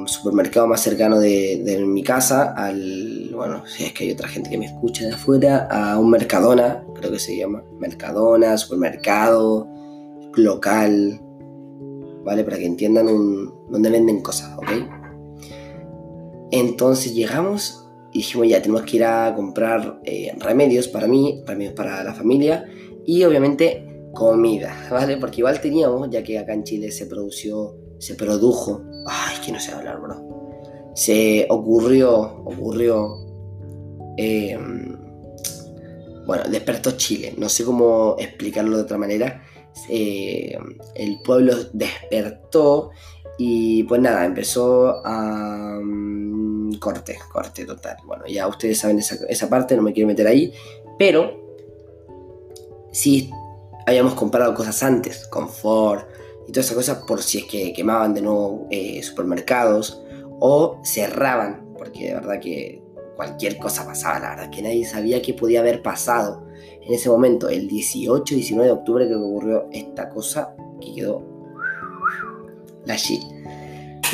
supermercado 0.07 0.67
más 0.67 0.81
cercano 0.81 1.19
de, 1.19 1.62
de, 1.63 1.84
mi 1.84 2.03
casa, 2.03 2.53
al, 2.53 3.31
bueno, 3.34 3.63
si 3.65 3.84
es 3.84 3.93
que 3.93 4.03
hay 4.03 4.12
otra 4.12 4.27
gente 4.27 4.50
que 4.50 4.57
me 4.57 4.65
escucha 4.65 5.05
de 5.05 5.13
afuera, 5.13 5.67
a 5.69 5.98
un 5.98 6.12
Mercadona, 6.12 6.84
creo 6.95 7.11
que 7.11 7.19
se 7.19 7.37
llama, 7.37 7.63
Mercadona, 7.79 8.57
supermercado, 8.57 9.67
local, 10.35 11.21
¿vale? 12.23 12.43
Para 12.43 12.57
que 12.57 12.65
entiendan 12.65 13.07
un, 13.07 13.53
dónde 13.69 13.89
venden 13.89 14.21
cosas, 14.21 14.57
¿ok? 14.57 14.69
Entonces 16.51 17.13
llegamos 17.13 17.85
y 18.11 18.19
dijimos, 18.19 18.47
ya, 18.47 18.61
tenemos 18.61 18.83
que 18.83 18.97
ir 18.97 19.03
a 19.03 19.33
comprar 19.35 19.99
eh, 20.05 20.31
remedios 20.39 20.87
para 20.87 21.07
mí, 21.07 21.43
remedios 21.45 21.73
para 21.73 22.03
la 22.03 22.13
familia 22.13 22.65
y 23.05 23.23
obviamente 23.23 24.09
comida, 24.13 24.73
¿vale? 24.91 25.17
Porque 25.17 25.41
igual 25.41 25.59
teníamos, 25.59 26.09
ya 26.09 26.23
que 26.23 26.39
acá 26.39 26.53
en 26.53 26.63
Chile 26.63 26.91
se 26.91 27.05
produció, 27.05 27.75
se 27.99 28.15
produjo, 28.15 28.81
ay, 29.05 29.35
que 29.45 29.51
no 29.51 29.59
sé 29.59 29.71
hablar, 29.71 29.99
bro. 29.99 30.91
Se 30.95 31.45
ocurrió, 31.49 32.43
ocurrió, 32.45 33.17
eh, 34.17 34.57
bueno, 36.25 36.44
despertó 36.50 36.91
Chile, 36.91 37.34
no 37.38 37.50
sé 37.50 37.63
cómo 37.63 38.15
explicarlo 38.20 38.77
de 38.77 38.84
otra 38.84 38.98
manera. 38.98 39.44
Eh, 39.89 40.58
el 40.96 41.20
pueblo 41.22 41.53
despertó 41.74 42.91
y 43.38 43.84
pues 43.84 44.01
nada, 44.01 44.25
empezó 44.25 45.05
a... 45.05 45.77
Um, 45.79 46.46
corte, 46.79 47.17
corte 47.32 47.65
total. 47.65 47.98
Bueno, 48.05 48.25
ya 48.27 48.48
ustedes 48.48 48.79
saben 48.79 49.00
esa, 49.00 49.17
esa 49.27 49.50
parte, 49.50 49.75
no 49.75 49.82
me 49.82 49.94
quiero 49.94 50.08
meter 50.08 50.27
ahí, 50.27 50.53
pero 50.98 51.46
si 52.91 53.29
habíamos 53.86 54.13
comprado 54.13 54.53
cosas 54.53 54.82
antes, 54.84 55.27
confort 55.27 56.08
y 56.48 56.51
todas 56.51 56.65
esas 56.65 56.77
cosas, 56.77 56.98
por 57.05 57.22
si 57.22 57.39
es 57.39 57.46
que 57.46 57.74
quemaban 57.74 58.13
de 58.13 58.22
nuevo 58.22 58.67
eh, 58.72 59.01
supermercados 59.03 60.01
o 60.39 60.82
cerraban, 60.84 61.74
porque 61.77 62.08
de 62.08 62.13
verdad 62.13 62.39
que 62.39 62.82
cualquier 63.15 63.57
cosa 63.57 63.86
pasaba, 63.86 64.19
la 64.19 64.29
verdad 64.31 64.50
que 64.50 64.62
nadie 64.62 64.86
sabía 64.86 65.22
qué 65.22 65.34
podía 65.34 65.62
haber 65.62 65.81
pasado. 65.81 66.45
En 66.81 66.93
ese 66.93 67.10
momento, 67.10 67.50
el 67.50 67.67
18-19 67.67 68.63
de 68.63 68.72
octubre, 68.72 69.07
que 69.07 69.15
ocurrió 69.15 69.67
esta 69.72 70.10
cosa 70.10 70.55
que 70.79 70.93
quedó 70.93 71.24
la 72.86 72.95
shit. 72.95 73.24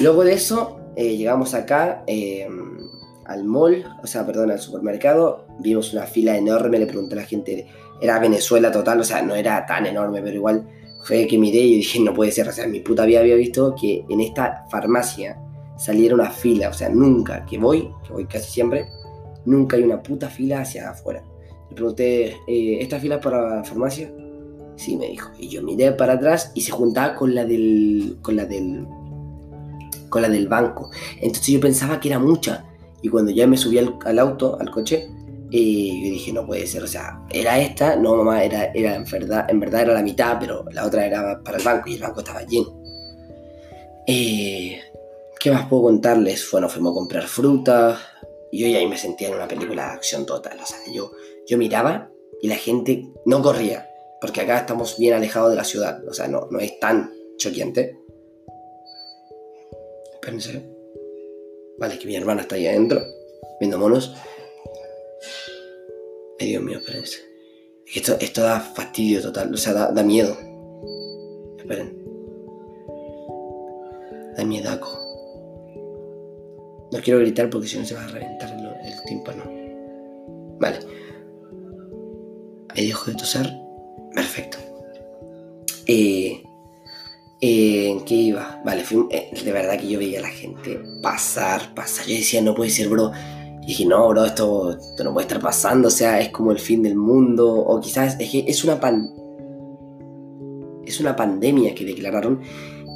Luego 0.02 0.24
de 0.24 0.34
eso, 0.34 0.80
eh, 0.96 1.18
llegamos 1.18 1.54
acá 1.54 2.04
eh, 2.08 2.48
al 3.26 3.44
mall, 3.44 3.86
o 4.02 4.08
sea, 4.08 4.26
perdón, 4.26 4.52
al 4.52 4.60
supermercado, 4.60 5.46
vimos 5.60 5.94
una 5.94 6.04
fila 6.04 6.38
enorme, 6.38 6.80
le 6.80 6.86
pregunté 6.86 7.16
a 7.16 7.18
la 7.18 7.26
gente 7.26 7.68
era 8.02 8.20
Venezuela 8.20 8.72
total, 8.72 9.00
o 9.00 9.04
sea, 9.04 9.22
no 9.22 9.36
era 9.36 9.66
tan 9.66 9.86
enorme, 9.86 10.22
pero 10.22 10.36
igual 10.36 10.68
fue 11.04 11.28
que 11.28 11.38
miré 11.38 11.60
y 11.60 11.76
dije, 11.78 12.00
no 12.00 12.14
puede 12.14 12.32
ser, 12.32 12.48
o 12.48 12.52
sea, 12.52 12.68
mi 12.68 12.80
puta 12.80 13.06
vida 13.06 13.20
había 13.20 13.36
visto 13.36 13.76
que 13.80 14.06
en 14.10 14.22
esta 14.22 14.66
farmacia 14.70 15.38
saliera 15.82 16.14
una 16.14 16.30
fila, 16.30 16.70
o 16.70 16.74
sea, 16.74 16.90
nunca, 16.90 17.44
que 17.48 17.58
voy, 17.58 17.92
que 18.06 18.14
voy 18.14 18.26
casi 18.26 18.52
siempre, 18.52 18.86
nunca 19.46 19.78
hay 19.78 19.84
una 19.84 20.04
puta 20.04 20.30
fila 20.30 20.62
hacia 20.62 20.92
afuera. 20.92 21.24
Le 21.70 21.76
pregunté, 21.76 22.38
eh, 22.48 22.78
¿esta 22.82 23.00
fila 23.00 23.16
es 23.16 23.24
para 23.24 23.58
la 23.58 23.64
farmacia? 23.64 24.14
Sí, 24.76 24.96
me 24.96 25.08
dijo. 25.08 25.32
Y 25.40 25.50
yo 25.50 25.64
miré 25.64 25.92
para 25.94 26.14
atrás 26.14 26.52
y 26.54 26.62
se 26.62 26.72
juntaba 26.72 27.16
con 27.16 27.34
la 27.34 27.46
del. 27.46 28.20
con 28.22 28.36
la 28.36 28.46
del. 28.46 28.86
con 30.10 30.22
la 30.22 30.30
del 30.30 30.48
banco. 30.48 30.92
Entonces 31.20 31.48
yo 31.48 31.60
pensaba 31.60 32.00
que 32.00 32.10
era 32.10 32.20
mucha. 32.20 32.66
Y 33.02 33.10
cuando 33.10 33.32
ya 33.32 33.48
me 33.48 33.58
subí 33.58 33.80
al, 33.80 34.20
auto, 34.20 34.60
al 34.60 34.70
coche, 34.70 35.10
y 35.50 36.06
yo 36.06 36.12
dije, 36.12 36.32
no 36.32 36.46
puede 36.46 36.68
ser, 36.68 36.84
o 36.84 36.88
sea, 36.88 37.20
era 37.32 37.60
esta, 37.60 37.96
no 37.96 38.16
mamá, 38.16 38.44
era, 38.44 38.66
era 38.76 38.96
en, 38.96 39.06
verdad, 39.06 39.48
en 39.50 39.60
verdad 39.60 39.82
era 39.82 39.94
la 39.96 40.04
mitad, 40.04 40.38
pero 40.40 40.64
la 40.72 40.86
otra 40.86 41.08
era 41.08 41.42
para 41.44 41.58
el 41.58 41.64
banco 41.64 41.90
y 41.90 41.96
el 41.96 42.02
banco 42.02 42.20
estaba 42.20 42.44
lleno. 42.44 42.80
Eh, 44.06 44.80
¿Qué 45.42 45.50
más 45.50 45.68
puedo 45.68 45.82
contarles? 45.82 46.48
Bueno, 46.52 46.70
fuimos 46.70 46.92
a 46.92 46.94
comprar 46.94 47.24
fruta. 47.24 48.00
Y 48.52 48.60
yo 48.60 48.68
ya 48.68 48.78
ahí 48.78 48.88
me 48.88 48.98
sentía 48.98 49.28
en 49.30 49.34
una 49.34 49.48
película 49.48 49.86
de 49.86 49.92
acción 49.94 50.24
total. 50.24 50.60
O 50.62 50.66
sea, 50.68 50.78
yo, 50.94 51.12
yo 51.48 51.58
miraba 51.58 52.12
y 52.44 52.48
la 52.48 52.58
gente 52.58 53.08
no 53.26 53.42
corría. 53.42 53.90
Porque 54.20 54.42
acá 54.42 54.60
estamos 54.60 55.00
bien 55.00 55.16
alejados 55.16 55.50
de 55.50 55.56
la 55.56 55.64
ciudad. 55.64 56.08
O 56.08 56.14
sea, 56.14 56.28
no, 56.28 56.48
no 56.52 56.60
es 56.60 56.80
tan 56.80 57.12
choqueante. 57.38 57.98
Espérense. 60.14 60.64
Vale, 61.80 61.98
que 61.98 62.06
mi 62.06 62.16
hermana 62.16 62.42
está 62.42 62.54
ahí 62.54 62.68
adentro, 62.68 63.02
viendo 63.60 63.80
monos. 63.80 64.14
Ay, 66.40 66.50
Dios 66.50 66.62
mío, 66.62 66.78
espérense. 66.78 67.18
Esto, 67.96 68.16
esto 68.20 68.44
da 68.44 68.60
fastidio 68.60 69.24
total, 69.24 69.52
o 69.52 69.58
sea, 69.58 69.74
da, 69.74 69.92
da 69.92 70.04
miedo. 70.04 70.38
Esperen. 71.58 71.98
Da 74.38 74.46
miedaco. 74.46 75.11
No 76.92 77.00
quiero 77.00 77.20
gritar 77.20 77.50
porque 77.50 77.68
si 77.68 77.78
no 77.78 77.86
se 77.86 77.96
va 77.96 78.04
a 78.04 78.08
reventar 78.08 78.50
el, 78.50 78.66
el 78.66 79.04
tímpano. 79.06 79.44
Vale. 80.60 80.80
Ahí 82.70 82.88
dejo 82.88 83.12
de 83.12 83.18
toser. 83.18 83.52
Perfecto. 84.14 84.58
Eh, 85.88 86.44
eh, 87.42 87.90
¿En 87.90 88.06
qué 88.06 88.16
iba? 88.16 88.62
Vale, 88.66 88.84
fui, 88.84 89.08
eh, 89.10 89.32
de 89.44 89.52
verdad 89.52 89.80
que 89.80 89.88
yo 89.88 90.00
veía 90.00 90.20
a 90.20 90.24
la 90.24 90.30
gente 90.30 90.80
pasar, 91.02 91.74
pasar. 91.74 92.06
Yo 92.06 92.16
decía, 92.16 92.42
no 92.42 92.54
puede 92.54 92.70
ser, 92.70 92.90
bro 92.90 93.12
y 93.62 93.68
dije, 93.68 93.86
no, 93.86 94.08
bro, 94.10 94.26
esto, 94.26 94.78
no 95.04 95.14
puede 95.14 95.28
estar 95.28 95.40
pasando, 95.40 95.90
o 95.90 95.92
sea, 95.92 96.20
es 96.20 96.30
como 96.30 96.52
el 96.52 96.58
fin 96.58 96.82
del 96.82 96.96
mundo, 96.96 97.54
o 97.54 97.80
quizás 97.80 98.20
es 98.20 98.30
que 98.30 98.46
es 98.48 98.64
una 98.64 98.80
pan... 98.80 99.14
Es 100.84 101.00
una 101.00 101.16
pandemia 101.16 101.76
que 101.76 101.86
declararon 101.86 102.42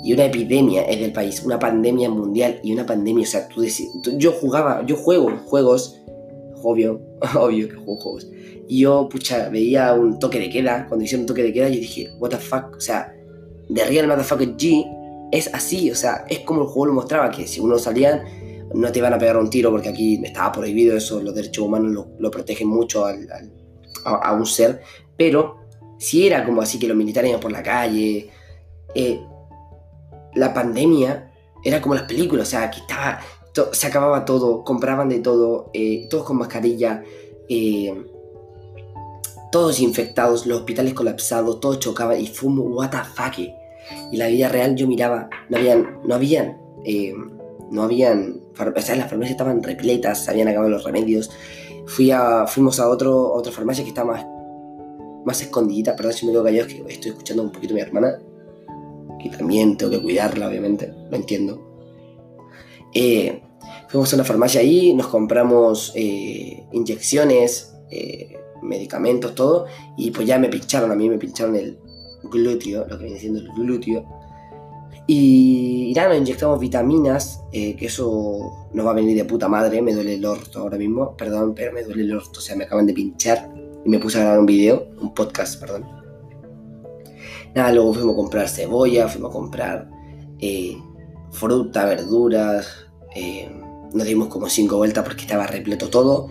y 0.06 0.14
una 0.14 0.26
epidemia 0.26 0.84
es 0.84 1.00
del 1.00 1.12
país, 1.12 1.42
una 1.44 1.58
pandemia 1.58 2.12
mundial 2.12 2.60
y 2.62 2.72
una 2.72 2.86
pandemia, 2.86 3.24
o 3.24 3.28
sea, 3.28 3.48
tú, 3.48 3.62
decís, 3.62 3.90
yo 4.18 4.32
jugaba, 4.34 4.86
yo 4.86 4.96
juego 4.96 5.36
juegos, 5.46 6.00
obvio, 6.62 7.02
obvio 7.36 7.68
que 7.68 7.76
juego 7.76 8.00
juegos, 8.00 8.30
y 8.68 8.82
yo, 8.82 9.10
pucha, 9.10 9.50
veía 9.50 9.94
un 9.94 10.20
toque 10.20 10.40
de 10.40 10.52
queda, 10.52 10.86
cuando 10.88 11.04
hicieron 11.04 11.24
un 11.24 11.28
toque 11.28 11.42
de 11.42 11.52
queda, 11.52 11.70
yo 11.70 11.80
dije, 11.80 12.12
what 12.20 12.30
the 12.30 12.38
fuck, 12.38 12.76
o 12.78 12.80
sea, 12.80 13.16
The 13.74 13.84
Real 13.86 14.08
Motherfucker 14.08 14.56
G 14.56 14.86
es 15.32 15.52
así, 15.56 15.90
o 15.90 15.96
sea, 15.96 16.24
es 16.30 16.42
como 16.42 16.62
el 16.62 16.68
juego 16.68 16.86
lo 16.86 16.94
mostraba, 16.94 17.32
que 17.32 17.48
si 17.48 17.60
uno 17.60 17.80
salía 17.80 18.24
no 18.76 18.92
te 18.92 19.00
iban 19.00 19.14
a 19.14 19.18
pegar 19.18 19.38
un 19.38 19.50
tiro 19.50 19.72
porque 19.72 19.90
aquí 19.90 20.22
estaba 20.24 20.52
prohibido 20.52 20.96
eso, 20.96 21.20
los 21.20 21.34
derechos 21.34 21.66
humanos 21.66 22.08
lo, 22.20 22.30
protegen 22.30 22.68
mucho 22.68 23.08
a, 23.08 24.34
un 24.34 24.46
ser, 24.46 24.82
pero 25.18 25.56
si 25.98 26.28
era 26.28 26.46
como 26.46 26.62
así 26.62 26.78
que 26.78 26.88
los 26.88 26.96
militares 26.96 27.30
iban 27.30 27.42
por 27.42 27.52
la 27.52 27.64
calle. 27.64 28.30
Eh, 28.94 29.20
la 30.36 30.54
pandemia 30.54 31.32
era 31.63 31.82
como 31.82 31.96
las 31.96 32.04
películas, 32.04 32.48
o 32.48 32.51
sea, 32.51 32.70
que 32.70 32.80
estaba, 32.80 33.20
se 33.72 33.88
acababa 33.88 34.25
todo, 34.25 34.63
compraban 34.63 35.10
de 35.10 35.20
todo, 35.20 35.72
eh, 35.74 36.08
todos 36.10 36.25
con 36.25 36.38
mascarilla, 36.38 37.04
eh, 37.50 38.06
todos 39.51 39.80
infectados, 39.80 40.46
los 40.46 40.60
hospitales 40.60 40.94
colapsados, 40.94 41.60
todos 41.60 41.80
chocaban 41.80 42.20
y 42.20 42.27
fue 42.27 42.50
un 42.50 42.60
what 42.60 42.89
the 42.89 42.98
fuck. 42.98 43.39
Y 44.12 44.18
la 44.18 44.27
vida 44.27 44.50
real 44.50 44.75
yo 44.75 44.88
miraba, 44.88 45.30
no 45.50 45.58
habían, 45.58 46.00
no 46.04 46.15
habían, 46.15 46.58
no 47.72 47.84
habían, 47.84 48.42
o 48.58 48.82
sea, 48.82 48.96
las 48.96 49.10
farmacias 49.10 49.32
estaban 49.32 49.63
repletas, 49.63 50.25
se 50.25 50.32
habían 50.32 50.48
acabado 50.48 50.70
los 50.70 50.84
remedios. 50.84 51.32
Fui 51.88 52.12
a, 52.12 52.46
fuimos 52.48 52.80
a, 52.80 52.89
otro, 52.89 53.32
otra 53.32 53.51
farmacia 53.51 53.84
que 53.84 53.89
estaba 53.89 54.13
más 54.13 54.25
más 55.25 55.42
escondidita, 55.42 55.96
perdón 55.96 56.13
si 56.13 56.25
me 56.25 56.32
quedo 56.32 56.44
callado, 56.44 56.68
es 56.68 56.74
que 56.74 56.94
estoy 56.94 57.12
escuchando 57.12 57.44
un 57.44 57.51
poquito 57.51 57.74
a 57.74 57.75
mi 57.75 57.82
hermana, 57.82 58.20
que 59.29 59.38
también 59.38 59.77
tengo 59.77 59.91
que 59.91 60.01
cuidarla, 60.01 60.48
obviamente, 60.48 60.94
lo 61.10 61.15
entiendo. 61.15 61.62
Eh, 62.94 63.41
fuimos 63.89 64.12
a 64.13 64.15
una 64.15 64.24
farmacia 64.24 64.62
ahí, 64.62 64.94
nos 64.94 65.08
compramos 65.08 65.91
eh, 65.96 66.63
inyecciones, 66.72 67.75
eh, 67.91 68.38
medicamentos, 68.62 69.36
todo, 69.36 69.65
y 69.98 70.12
pues 70.12 70.27
ya 70.27 70.39
me 70.39 70.50
pincharon, 70.50 70.91
a 70.91 70.96
mí 70.96 71.10
me 71.10 71.17
pincharon 71.17 71.55
el 71.55 71.77
glúteo, 72.24 72.86
lo 72.88 72.98
que 72.98 73.05
viene 73.05 73.20
siendo 73.20 73.39
el 73.39 73.50
glúteo. 73.50 74.05
Y, 75.08 75.89
y 75.91 75.94
nada, 75.94 76.10
nos 76.10 76.17
inyectamos 76.17 76.60
vitaminas, 76.60 77.44
que 77.51 77.77
eso 77.79 78.67
nos 78.74 78.86
va 78.86 78.91
a 78.91 78.96
venir 78.96 79.15
de 79.15 79.25
puta 79.25 79.48
madre, 79.48 79.82
me 79.82 79.94
duele 79.94 80.15
el 80.15 80.25
orto 80.25 80.62
ahora 80.62 80.77
mismo, 80.77 81.15
perdón, 81.15 81.53
pero 81.53 81.72
me 81.72 81.84
duele 81.84 82.03
el 82.03 82.15
orto, 82.15 82.39
o 82.39 82.41
sea, 82.41 82.55
me 82.55 82.63
acaban 82.63 82.88
de 82.88 82.94
pinchar 82.94 83.51
y 83.86 83.89
me 83.89 84.00
puse 84.00 84.17
a 84.17 84.22
grabar 84.22 84.39
un 84.39 84.46
video, 84.48 84.88
un 85.00 85.13
podcast, 85.13 85.60
perdón. 85.60 86.05
Nada, 87.56 87.72
luego 87.72 87.94
fuimos 87.94 88.14
a 88.14 88.18
comprar 88.18 88.50
cebolla, 88.50 89.08
fuimos 89.08 89.30
a 89.30 89.34
comprar 89.34 89.90
eh, 90.40 90.78
fruta, 91.32 91.86
verduras. 91.86 92.68
Eh, 93.16 93.50
nos 93.94 94.06
dimos 94.06 94.28
como 94.28 94.50
cinco 94.50 94.76
vueltas 94.76 95.06
porque 95.06 95.22
estaba 95.22 95.48
repleto 95.48 95.90
todo. 95.90 96.28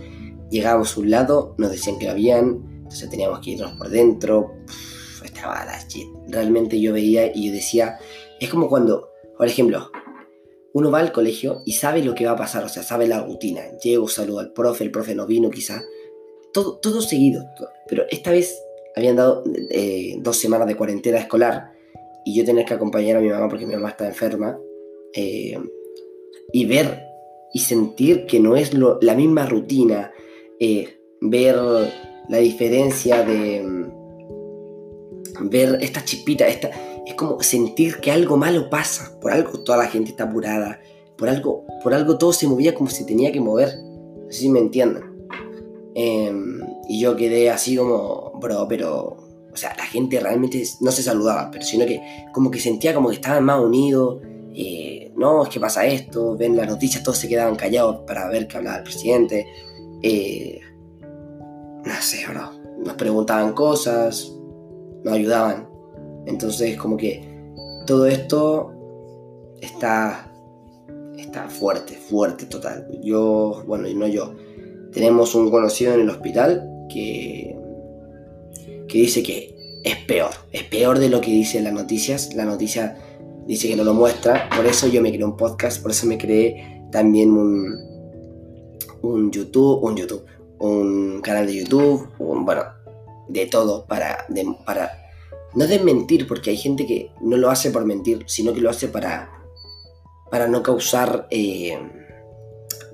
Llegamos 0.50 0.94
a 0.94 1.00
un 1.00 1.10
lado, 1.10 1.54
nos 1.56 1.70
decían 1.70 1.98
que 1.98 2.04
lo 2.04 2.10
habían, 2.10 2.62
entonces 2.76 3.08
teníamos 3.08 3.40
que 3.40 3.52
irnos 3.52 3.72
por 3.72 3.88
dentro. 3.88 4.52
estaba 5.24 5.64
la 5.64 5.82
shit. 5.88 6.06
Realmente 6.28 6.78
yo 6.78 6.92
veía 6.92 7.34
y 7.34 7.46
yo 7.46 7.52
decía, 7.54 7.98
es 8.38 8.50
como 8.50 8.68
cuando, 8.68 9.08
por 9.38 9.46
ejemplo, 9.46 9.90
uno 10.74 10.90
va 10.90 10.98
al 10.98 11.12
colegio 11.12 11.62
y 11.64 11.72
sabe 11.72 12.04
lo 12.04 12.14
que 12.14 12.26
va 12.26 12.32
a 12.32 12.36
pasar, 12.36 12.64
o 12.64 12.68
sea, 12.68 12.82
sabe 12.82 13.08
la 13.08 13.24
rutina. 13.24 13.62
Llego, 13.82 14.08
saludo 14.08 14.40
al 14.40 14.52
profe, 14.52 14.84
el 14.84 14.90
profe 14.90 15.14
no 15.14 15.26
vino 15.26 15.48
quizá, 15.48 15.82
todo, 16.52 16.76
todo 16.80 17.00
seguido. 17.00 17.46
Pero 17.88 18.04
esta 18.10 18.30
vez 18.30 18.54
habían 18.96 19.16
dado 19.16 19.42
eh, 19.70 20.16
dos 20.20 20.36
semanas 20.36 20.68
de 20.68 20.76
cuarentena 20.76 21.18
escolar 21.18 21.72
y 22.24 22.34
yo 22.36 22.44
tenía 22.44 22.64
que 22.64 22.74
acompañar 22.74 23.16
a 23.16 23.20
mi 23.20 23.28
mamá 23.28 23.48
porque 23.48 23.66
mi 23.66 23.74
mamá 23.74 23.90
está 23.90 24.06
enferma 24.06 24.58
eh, 25.12 25.58
y 26.52 26.64
ver 26.66 27.02
y 27.52 27.60
sentir 27.60 28.26
que 28.26 28.40
no 28.40 28.56
es 28.56 28.72
la 28.74 29.14
misma 29.14 29.46
rutina, 29.46 30.12
eh, 30.58 30.98
ver 31.20 31.56
la 32.28 32.38
diferencia 32.38 33.22
de 33.22 33.62
mm, 33.62 35.48
ver 35.48 35.78
esta 35.80 36.04
chispita, 36.04 36.48
esta, 36.48 36.70
es 37.06 37.14
como 37.14 37.40
sentir 37.42 37.98
que 37.98 38.10
algo 38.10 38.36
malo 38.36 38.68
pasa, 38.70 39.18
por 39.20 39.30
algo 39.30 39.60
toda 39.60 39.78
la 39.78 39.86
gente 39.86 40.10
está 40.10 40.24
apurada, 40.24 40.80
por 41.16 41.28
algo, 41.28 41.64
por 41.82 41.94
algo 41.94 42.18
todo 42.18 42.32
se 42.32 42.48
movía 42.48 42.74
como 42.74 42.90
se 42.90 43.04
tenía 43.04 43.30
que 43.30 43.40
mover, 43.40 43.68
no 43.78 44.32
sé 44.32 44.40
si 44.40 44.48
me 44.48 44.58
entienden. 44.58 45.04
Em, 45.94 46.60
y 46.88 47.00
yo 47.00 47.16
quedé 47.16 47.50
así 47.50 47.76
como, 47.76 48.32
bro, 48.40 48.66
pero, 48.68 49.16
o 49.52 49.56
sea, 49.56 49.74
la 49.76 49.86
gente 49.86 50.20
realmente 50.20 50.62
no 50.80 50.90
se 50.90 51.02
saludaba, 51.02 51.50
pero 51.50 51.64
sino 51.64 51.86
que 51.86 52.00
como 52.32 52.50
que 52.50 52.60
sentía 52.60 52.94
como 52.94 53.08
que 53.08 53.16
estaban 53.16 53.44
más 53.44 53.60
unidos. 53.60 54.20
Eh, 54.54 55.12
no, 55.16 55.42
es 55.42 55.48
que 55.48 55.60
pasa 55.60 55.84
esto, 55.86 56.36
ven 56.36 56.56
las 56.56 56.68
noticias, 56.68 57.02
todos 57.02 57.18
se 57.18 57.28
quedaban 57.28 57.56
callados 57.56 58.02
para 58.06 58.28
ver 58.28 58.46
qué 58.46 58.56
hablaba 58.56 58.78
el 58.78 58.82
presidente. 58.84 59.46
Eh, 60.02 60.60
no 61.00 61.94
sé, 62.00 62.26
bro. 62.28 62.50
Nos 62.84 62.94
preguntaban 62.94 63.52
cosas, 63.52 64.32
nos 65.02 65.14
ayudaban. 65.14 65.68
Entonces, 66.26 66.76
como 66.76 66.96
que 66.96 67.28
todo 67.86 68.06
esto 68.06 68.72
está, 69.60 70.32
está 71.16 71.48
fuerte, 71.48 71.94
fuerte 71.94 72.46
total. 72.46 72.88
Yo, 73.02 73.62
bueno, 73.66 73.88
y 73.88 73.94
no 73.94 74.06
yo 74.06 74.34
tenemos 74.94 75.34
un 75.34 75.50
conocido 75.50 75.92
en 75.94 76.00
el 76.00 76.10
hospital 76.10 76.70
que, 76.88 77.56
que 78.88 78.98
dice 78.98 79.22
que 79.22 79.80
es 79.84 79.96
peor, 80.06 80.30
es 80.52 80.64
peor 80.64 80.98
de 80.98 81.08
lo 81.08 81.20
que 81.20 81.30
dicen 81.30 81.64
las 81.64 81.72
noticias. 81.72 82.34
La 82.34 82.44
noticia 82.44 82.96
dice 83.46 83.68
que 83.68 83.76
no 83.76 83.84
lo 83.84 83.94
muestra, 83.94 84.48
por 84.54 84.66
eso 84.66 84.88
yo 84.88 85.02
me 85.02 85.10
creé 85.10 85.24
un 85.24 85.36
podcast, 85.36 85.82
por 85.82 85.90
eso 85.90 86.06
me 86.06 86.18
creé 86.18 86.82
también 86.90 87.32
un, 87.32 87.74
un 89.02 89.30
YouTube, 89.30 89.82
un 89.82 89.96
YouTube, 89.96 90.24
un 90.58 91.20
canal 91.20 91.46
de 91.46 91.56
YouTube, 91.56 92.08
un, 92.18 92.44
bueno, 92.44 92.62
de 93.28 93.46
todo 93.46 93.86
para, 93.86 94.26
para 94.64 94.90
no 95.54 95.66
desmentir, 95.66 96.26
porque 96.26 96.50
hay 96.50 96.56
gente 96.56 96.86
que 96.86 97.10
no 97.20 97.36
lo 97.36 97.50
hace 97.50 97.70
por 97.70 97.84
mentir, 97.84 98.24
sino 98.26 98.52
que 98.52 98.60
lo 98.60 98.70
hace 98.70 98.88
para, 98.88 99.30
para 100.30 100.48
no 100.48 100.62
causar 100.62 101.26
eh, 101.30 101.78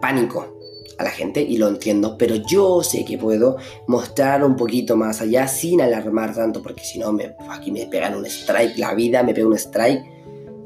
pánico 0.01 0.60
a 1.01 1.05
la 1.05 1.11
gente 1.11 1.41
y 1.41 1.57
lo 1.57 1.67
entiendo, 1.69 2.17
pero 2.19 2.35
yo 2.35 2.83
sé 2.83 3.05
que 3.07 3.17
puedo 3.17 3.57
mostrar 3.87 4.45
un 4.45 4.55
poquito 4.55 4.97
más 4.97 5.23
allá 5.23 5.49
sin 5.49 5.81
alarmar 5.81 6.35
tanto, 6.35 6.63
porque 6.63 6.85
si 6.85 6.99
no, 6.99 7.11
me, 7.11 7.35
aquí 7.49 7.73
me 7.73 7.87
pegan 7.87 8.15
un 8.15 8.27
strike, 8.27 8.77
la 8.77 8.95
vida 8.95 9.23
me 9.23 9.33
pega 9.33 9.47
un 9.47 9.55
strike 9.55 10.03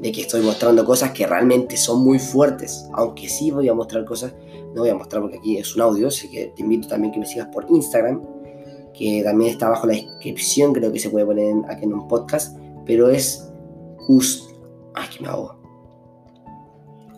de 0.01 0.11
que 0.11 0.21
estoy 0.21 0.41
mostrando 0.41 0.83
cosas 0.83 1.11
que 1.11 1.25
realmente 1.25 1.77
son 1.77 2.03
muy 2.03 2.19
fuertes, 2.19 2.85
aunque 2.93 3.29
sí 3.29 3.49
voy 3.49 3.69
a 3.69 3.73
mostrar 3.73 4.03
cosas, 4.03 4.33
no 4.73 4.81
voy 4.81 4.89
a 4.89 4.95
mostrar 4.95 5.21
porque 5.21 5.37
aquí 5.37 5.57
es 5.57 5.73
un 5.73 5.83
audio, 5.83 6.09
así 6.09 6.29
que 6.29 6.51
te 6.53 6.61
invito 6.61 6.89
también 6.89 7.13
que 7.13 7.19
me 7.19 7.25
sigas 7.25 7.47
por 7.47 7.65
Instagram, 7.69 8.21
que 8.93 9.23
también 9.23 9.51
está 9.51 9.67
abajo 9.67 9.87
la 9.87 9.93
descripción, 9.93 10.73
creo 10.73 10.91
que 10.91 10.99
se 10.99 11.09
puede 11.09 11.25
poner 11.25 11.55
aquí 11.69 11.85
en 11.85 11.93
un 11.93 12.09
podcast, 12.09 12.57
pero 12.85 13.09
es 13.09 13.49
just... 13.99 14.51
Ay, 14.93 15.07
que 15.15 15.23
me 15.23 15.29
hago. 15.29 15.55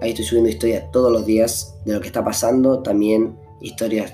Ahí 0.00 0.10
estoy 0.10 0.24
subiendo 0.24 0.50
historias 0.50 0.90
todos 0.90 1.12
los 1.12 1.26
días 1.26 1.76
de 1.84 1.94
lo 1.94 2.00
que 2.00 2.08
está 2.08 2.24
pasando. 2.24 2.82
También 2.82 3.38
historias 3.60 4.12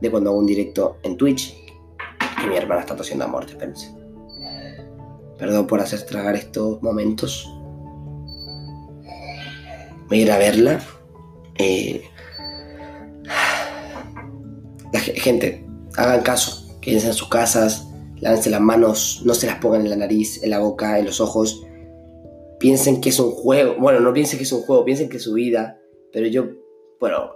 de 0.00 0.10
cuando 0.10 0.30
hago 0.30 0.38
un 0.38 0.46
directo 0.46 0.96
en 1.02 1.16
Twitch. 1.16 1.54
Que 2.40 2.48
mi 2.48 2.56
hermana 2.56 2.82
está 2.82 2.96
tosiendo 2.96 3.24
a 3.24 3.28
muerte, 3.28 3.52
espérense. 3.52 3.94
Perdón 5.38 5.66
por 5.66 5.80
hacer 5.80 6.04
tragar 6.06 6.34
estos 6.34 6.82
momentos. 6.82 7.48
Voy 10.08 10.20
a 10.20 10.22
ir 10.22 10.32
a 10.32 10.38
verla. 10.38 10.80
Eh, 11.56 12.02
gente, 15.16 15.67
hagan 15.98 16.22
caso, 16.22 16.78
quédense 16.80 17.08
en 17.08 17.12
sus 17.12 17.28
casas, 17.28 17.88
lávense 18.20 18.50
las 18.50 18.60
manos, 18.60 19.22
no 19.24 19.34
se 19.34 19.46
las 19.46 19.56
pongan 19.56 19.82
en 19.82 19.90
la 19.90 19.96
nariz, 19.96 20.42
en 20.42 20.50
la 20.50 20.60
boca, 20.60 20.98
en 20.98 21.06
los 21.06 21.20
ojos. 21.20 21.60
Piensen 22.60 23.00
que 23.00 23.08
es 23.08 23.18
un 23.18 23.32
juego, 23.32 23.74
bueno, 23.78 23.98
no 24.00 24.12
piensen 24.12 24.38
que 24.38 24.44
es 24.44 24.52
un 24.52 24.62
juego, 24.62 24.84
piensen 24.84 25.08
que 25.08 25.16
es 25.16 25.24
su 25.24 25.34
vida, 25.34 25.80
pero 26.12 26.28
yo, 26.28 26.46
bueno, 27.00 27.32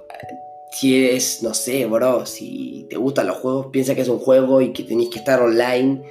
si 0.70 1.07
es, 1.07 1.42
no 1.42 1.55
sé, 1.55 1.87
bro, 1.87 2.25
si 2.25 2.87
te 2.88 2.96
gustan 2.96 3.27
los 3.27 3.38
juegos, 3.38 3.66
piensa 3.72 3.96
que 3.96 4.03
es 4.03 4.09
un 4.09 4.18
juego 4.18 4.61
y 4.61 4.72
que 4.72 4.85
tenéis 4.85 5.11
que 5.11 5.18
estar 5.18 5.40
online 5.40 6.03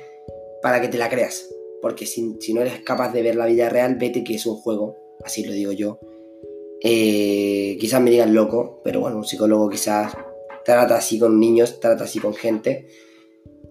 para 0.62 0.82
que 0.82 0.90
te 0.90 0.98
la 0.98 1.10
creas. 1.10 1.48
Porque 1.82 2.06
si, 2.06 2.36
no 2.54 2.62
eres 2.62 2.82
capaz 2.82 3.12
de 3.14 3.24
ver 3.24 3.36
la 3.36 3.46
vida 3.46 3.70
real, 3.70 3.96
vete 3.96 4.24
que 4.24 4.36
es 4.36 4.46
un 4.46 4.58
juego, 4.58 4.98
así 5.24 5.44
lo 5.46 5.54
digo 5.54 5.72
yo. 5.72 6.00
Eh, 6.84 7.78
quizás 7.80 8.02
me 8.02 8.12
digan 8.12 8.34
loco, 8.34 8.82
pero 8.84 9.00
bueno, 9.00 9.18
un 9.18 9.24
psicólogo 9.24 9.70
quizás 9.70 10.16
trata 10.66 10.98
así 10.98 11.20
con 11.20 11.40
niños, 11.40 11.80
trata 11.80 12.04
así 12.06 12.20
con 12.20 12.34
gente. 12.34 12.88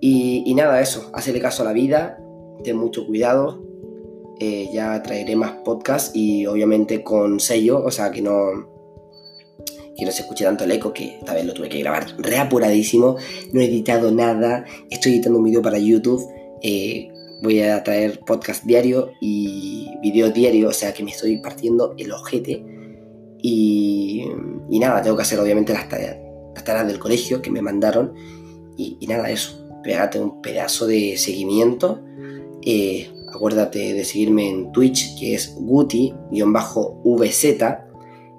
Y, 0.01 0.55
nada, 0.55 0.81
eso, 0.81 1.11
hacerle 1.13 1.41
caso 1.41 1.63
a 1.63 1.67
la 1.67 1.73
vida, 1.73 2.19
ten 2.65 2.77
mucho 2.77 3.07
cuidado. 3.07 3.63
Eh, 4.41 4.71
ya 4.73 5.03
traeré 5.03 5.37
más 5.37 5.53
podcasts 5.65 6.13
y 6.15 6.47
obviamente 6.47 7.03
con 7.03 7.41
sello, 7.41 7.85
o 7.85 7.91
sea 7.91 8.11
que 8.11 8.23
no, 8.23 8.71
que 10.01 10.07
no 10.07 10.13
se 10.13 10.23
escuche 10.23 10.45
tanto 10.45 10.65
el 10.65 10.73
eco, 10.73 10.95
que 10.95 11.19
esta 11.19 11.35
vez 11.35 11.45
lo 11.45 11.53
tuve 11.53 11.69
que 11.69 11.81
grabar 11.81 12.07
reapuradísimo, 12.19 13.17
no 13.53 13.61
he 13.61 13.67
editado 13.67 14.11
nada, 14.11 14.65
estoy 14.89 15.13
editando 15.13 15.39
un 15.39 15.45
video 15.45 15.61
para 15.61 15.79
YouTube, 15.79 16.27
eh, 16.63 17.13
voy 17.43 17.61
a 17.61 17.85
traer 17.85 18.21
podcast 18.21 18.65
diario 18.65 19.11
y 19.21 19.91
video 20.01 20.31
diario, 20.31 20.71
o 20.71 20.73
sea 20.73 20.95
que 20.95 21.05
me 21.05 21.11
estoy 21.11 21.37
partiendo 21.37 21.95
el 21.99 22.11
ojete 22.13 22.65
y, 23.43 24.25
y 24.71 24.79
nada, 24.79 25.03
tengo 25.03 25.17
que 25.17 25.23
hacer 25.23 25.39
obviamente 25.39 25.75
las 25.75 25.87
tareas, 25.87 26.17
las 26.67 26.87
del 26.87 26.99
colegio 26.99 27.43
que 27.43 27.51
me 27.51 27.63
mandaron 27.63 28.15
y, 28.77 29.07
nada, 29.07 29.31
eso, 29.31 29.67
pegate 29.83 30.19
un 30.19 30.41
pedazo 30.41 30.87
de 30.87 31.19
seguimiento, 31.19 32.01
eh, 32.63 33.11
Acuérdate 33.33 33.95
de 33.95 34.05
seguirme 34.05 34.51
en 34.51 34.73
Twitch, 34.73 35.17
que 35.19 35.35
es 35.35 35.57
Guti-VZ, 35.57 37.45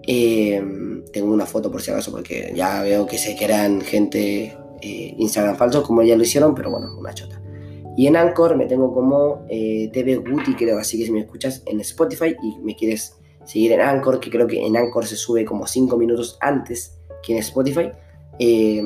Eh, 0.07 0.63
tengo 1.13 1.35
una 1.35 1.47
foto 1.47 1.69
por 1.71 1.83
si 1.83 1.91
acaso, 1.91 2.13
porque 2.13 2.53
ya 2.55 2.83
veo 2.83 3.07
que 3.07 3.19
se 3.19 3.37
crean 3.37 3.81
gente 3.81 4.57
eh, 4.81 5.15
Instagram 5.19 5.57
falsos, 5.57 5.85
como 5.85 6.05
ya 6.05 6.17
lo 6.17 6.23
hicieron, 6.23 6.55
pero 6.55 6.71
bueno, 6.71 6.97
una 6.97 7.13
chota. 7.13 7.43
Y 7.99 8.07
en 8.07 8.15
Anchor 8.15 8.57
me 8.57 8.67
tengo 8.67 8.95
como 8.95 9.45
eh, 9.49 9.91
TV 9.93 10.19
Guti, 10.19 10.55
creo, 10.55 10.79
así 10.79 10.97
que 10.97 11.07
si 11.07 11.11
me 11.11 11.19
escuchas 11.19 11.65
en 11.67 11.81
Spotify 11.81 12.37
y 12.41 12.57
me 12.61 12.77
quieres 12.77 13.17
seguir 13.45 13.73
en 13.73 13.81
Anchor, 13.81 14.21
que 14.21 14.31
creo 14.31 14.47
que 14.47 14.65
en 14.65 14.77
Anchor 14.77 15.05
se 15.05 15.17
sube 15.17 15.45
como 15.45 15.67
5 15.67 15.97
minutos 15.97 16.39
antes 16.41 16.97
que 17.25 17.33
en 17.33 17.41
Spotify, 17.41 17.91
eh, 18.39 18.81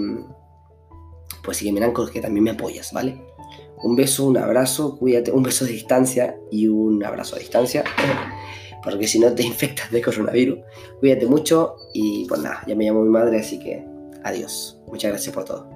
pues 1.44 1.58
sígueme 1.58 1.80
en 1.80 1.84
Anchor, 1.84 2.10
que 2.10 2.22
también 2.22 2.42
me 2.42 2.52
apoyas, 2.52 2.90
¿vale? 2.94 3.22
Un 3.82 3.96
beso, 3.96 4.24
un 4.24 4.38
abrazo, 4.38 4.96
cuídate, 4.98 5.30
un 5.30 5.42
beso 5.42 5.66
de 5.66 5.72
distancia 5.72 6.38
y 6.50 6.68
un 6.68 7.04
abrazo 7.04 7.36
a 7.36 7.38
distancia, 7.38 7.84
porque 8.82 9.06
si 9.06 9.18
no 9.18 9.34
te 9.34 9.42
infectas 9.42 9.90
de 9.90 10.00
coronavirus, 10.00 10.60
cuídate 11.00 11.26
mucho 11.26 11.76
y 11.92 12.24
pues 12.30 12.40
nada, 12.40 12.62
ya 12.66 12.74
me 12.74 12.86
llamo 12.86 13.02
mi 13.02 13.10
madre, 13.10 13.40
así 13.40 13.58
que 13.58 13.84
adiós. 14.24 14.80
Muchas 14.86 15.10
gracias 15.10 15.34
por 15.34 15.44
todo. 15.44 15.71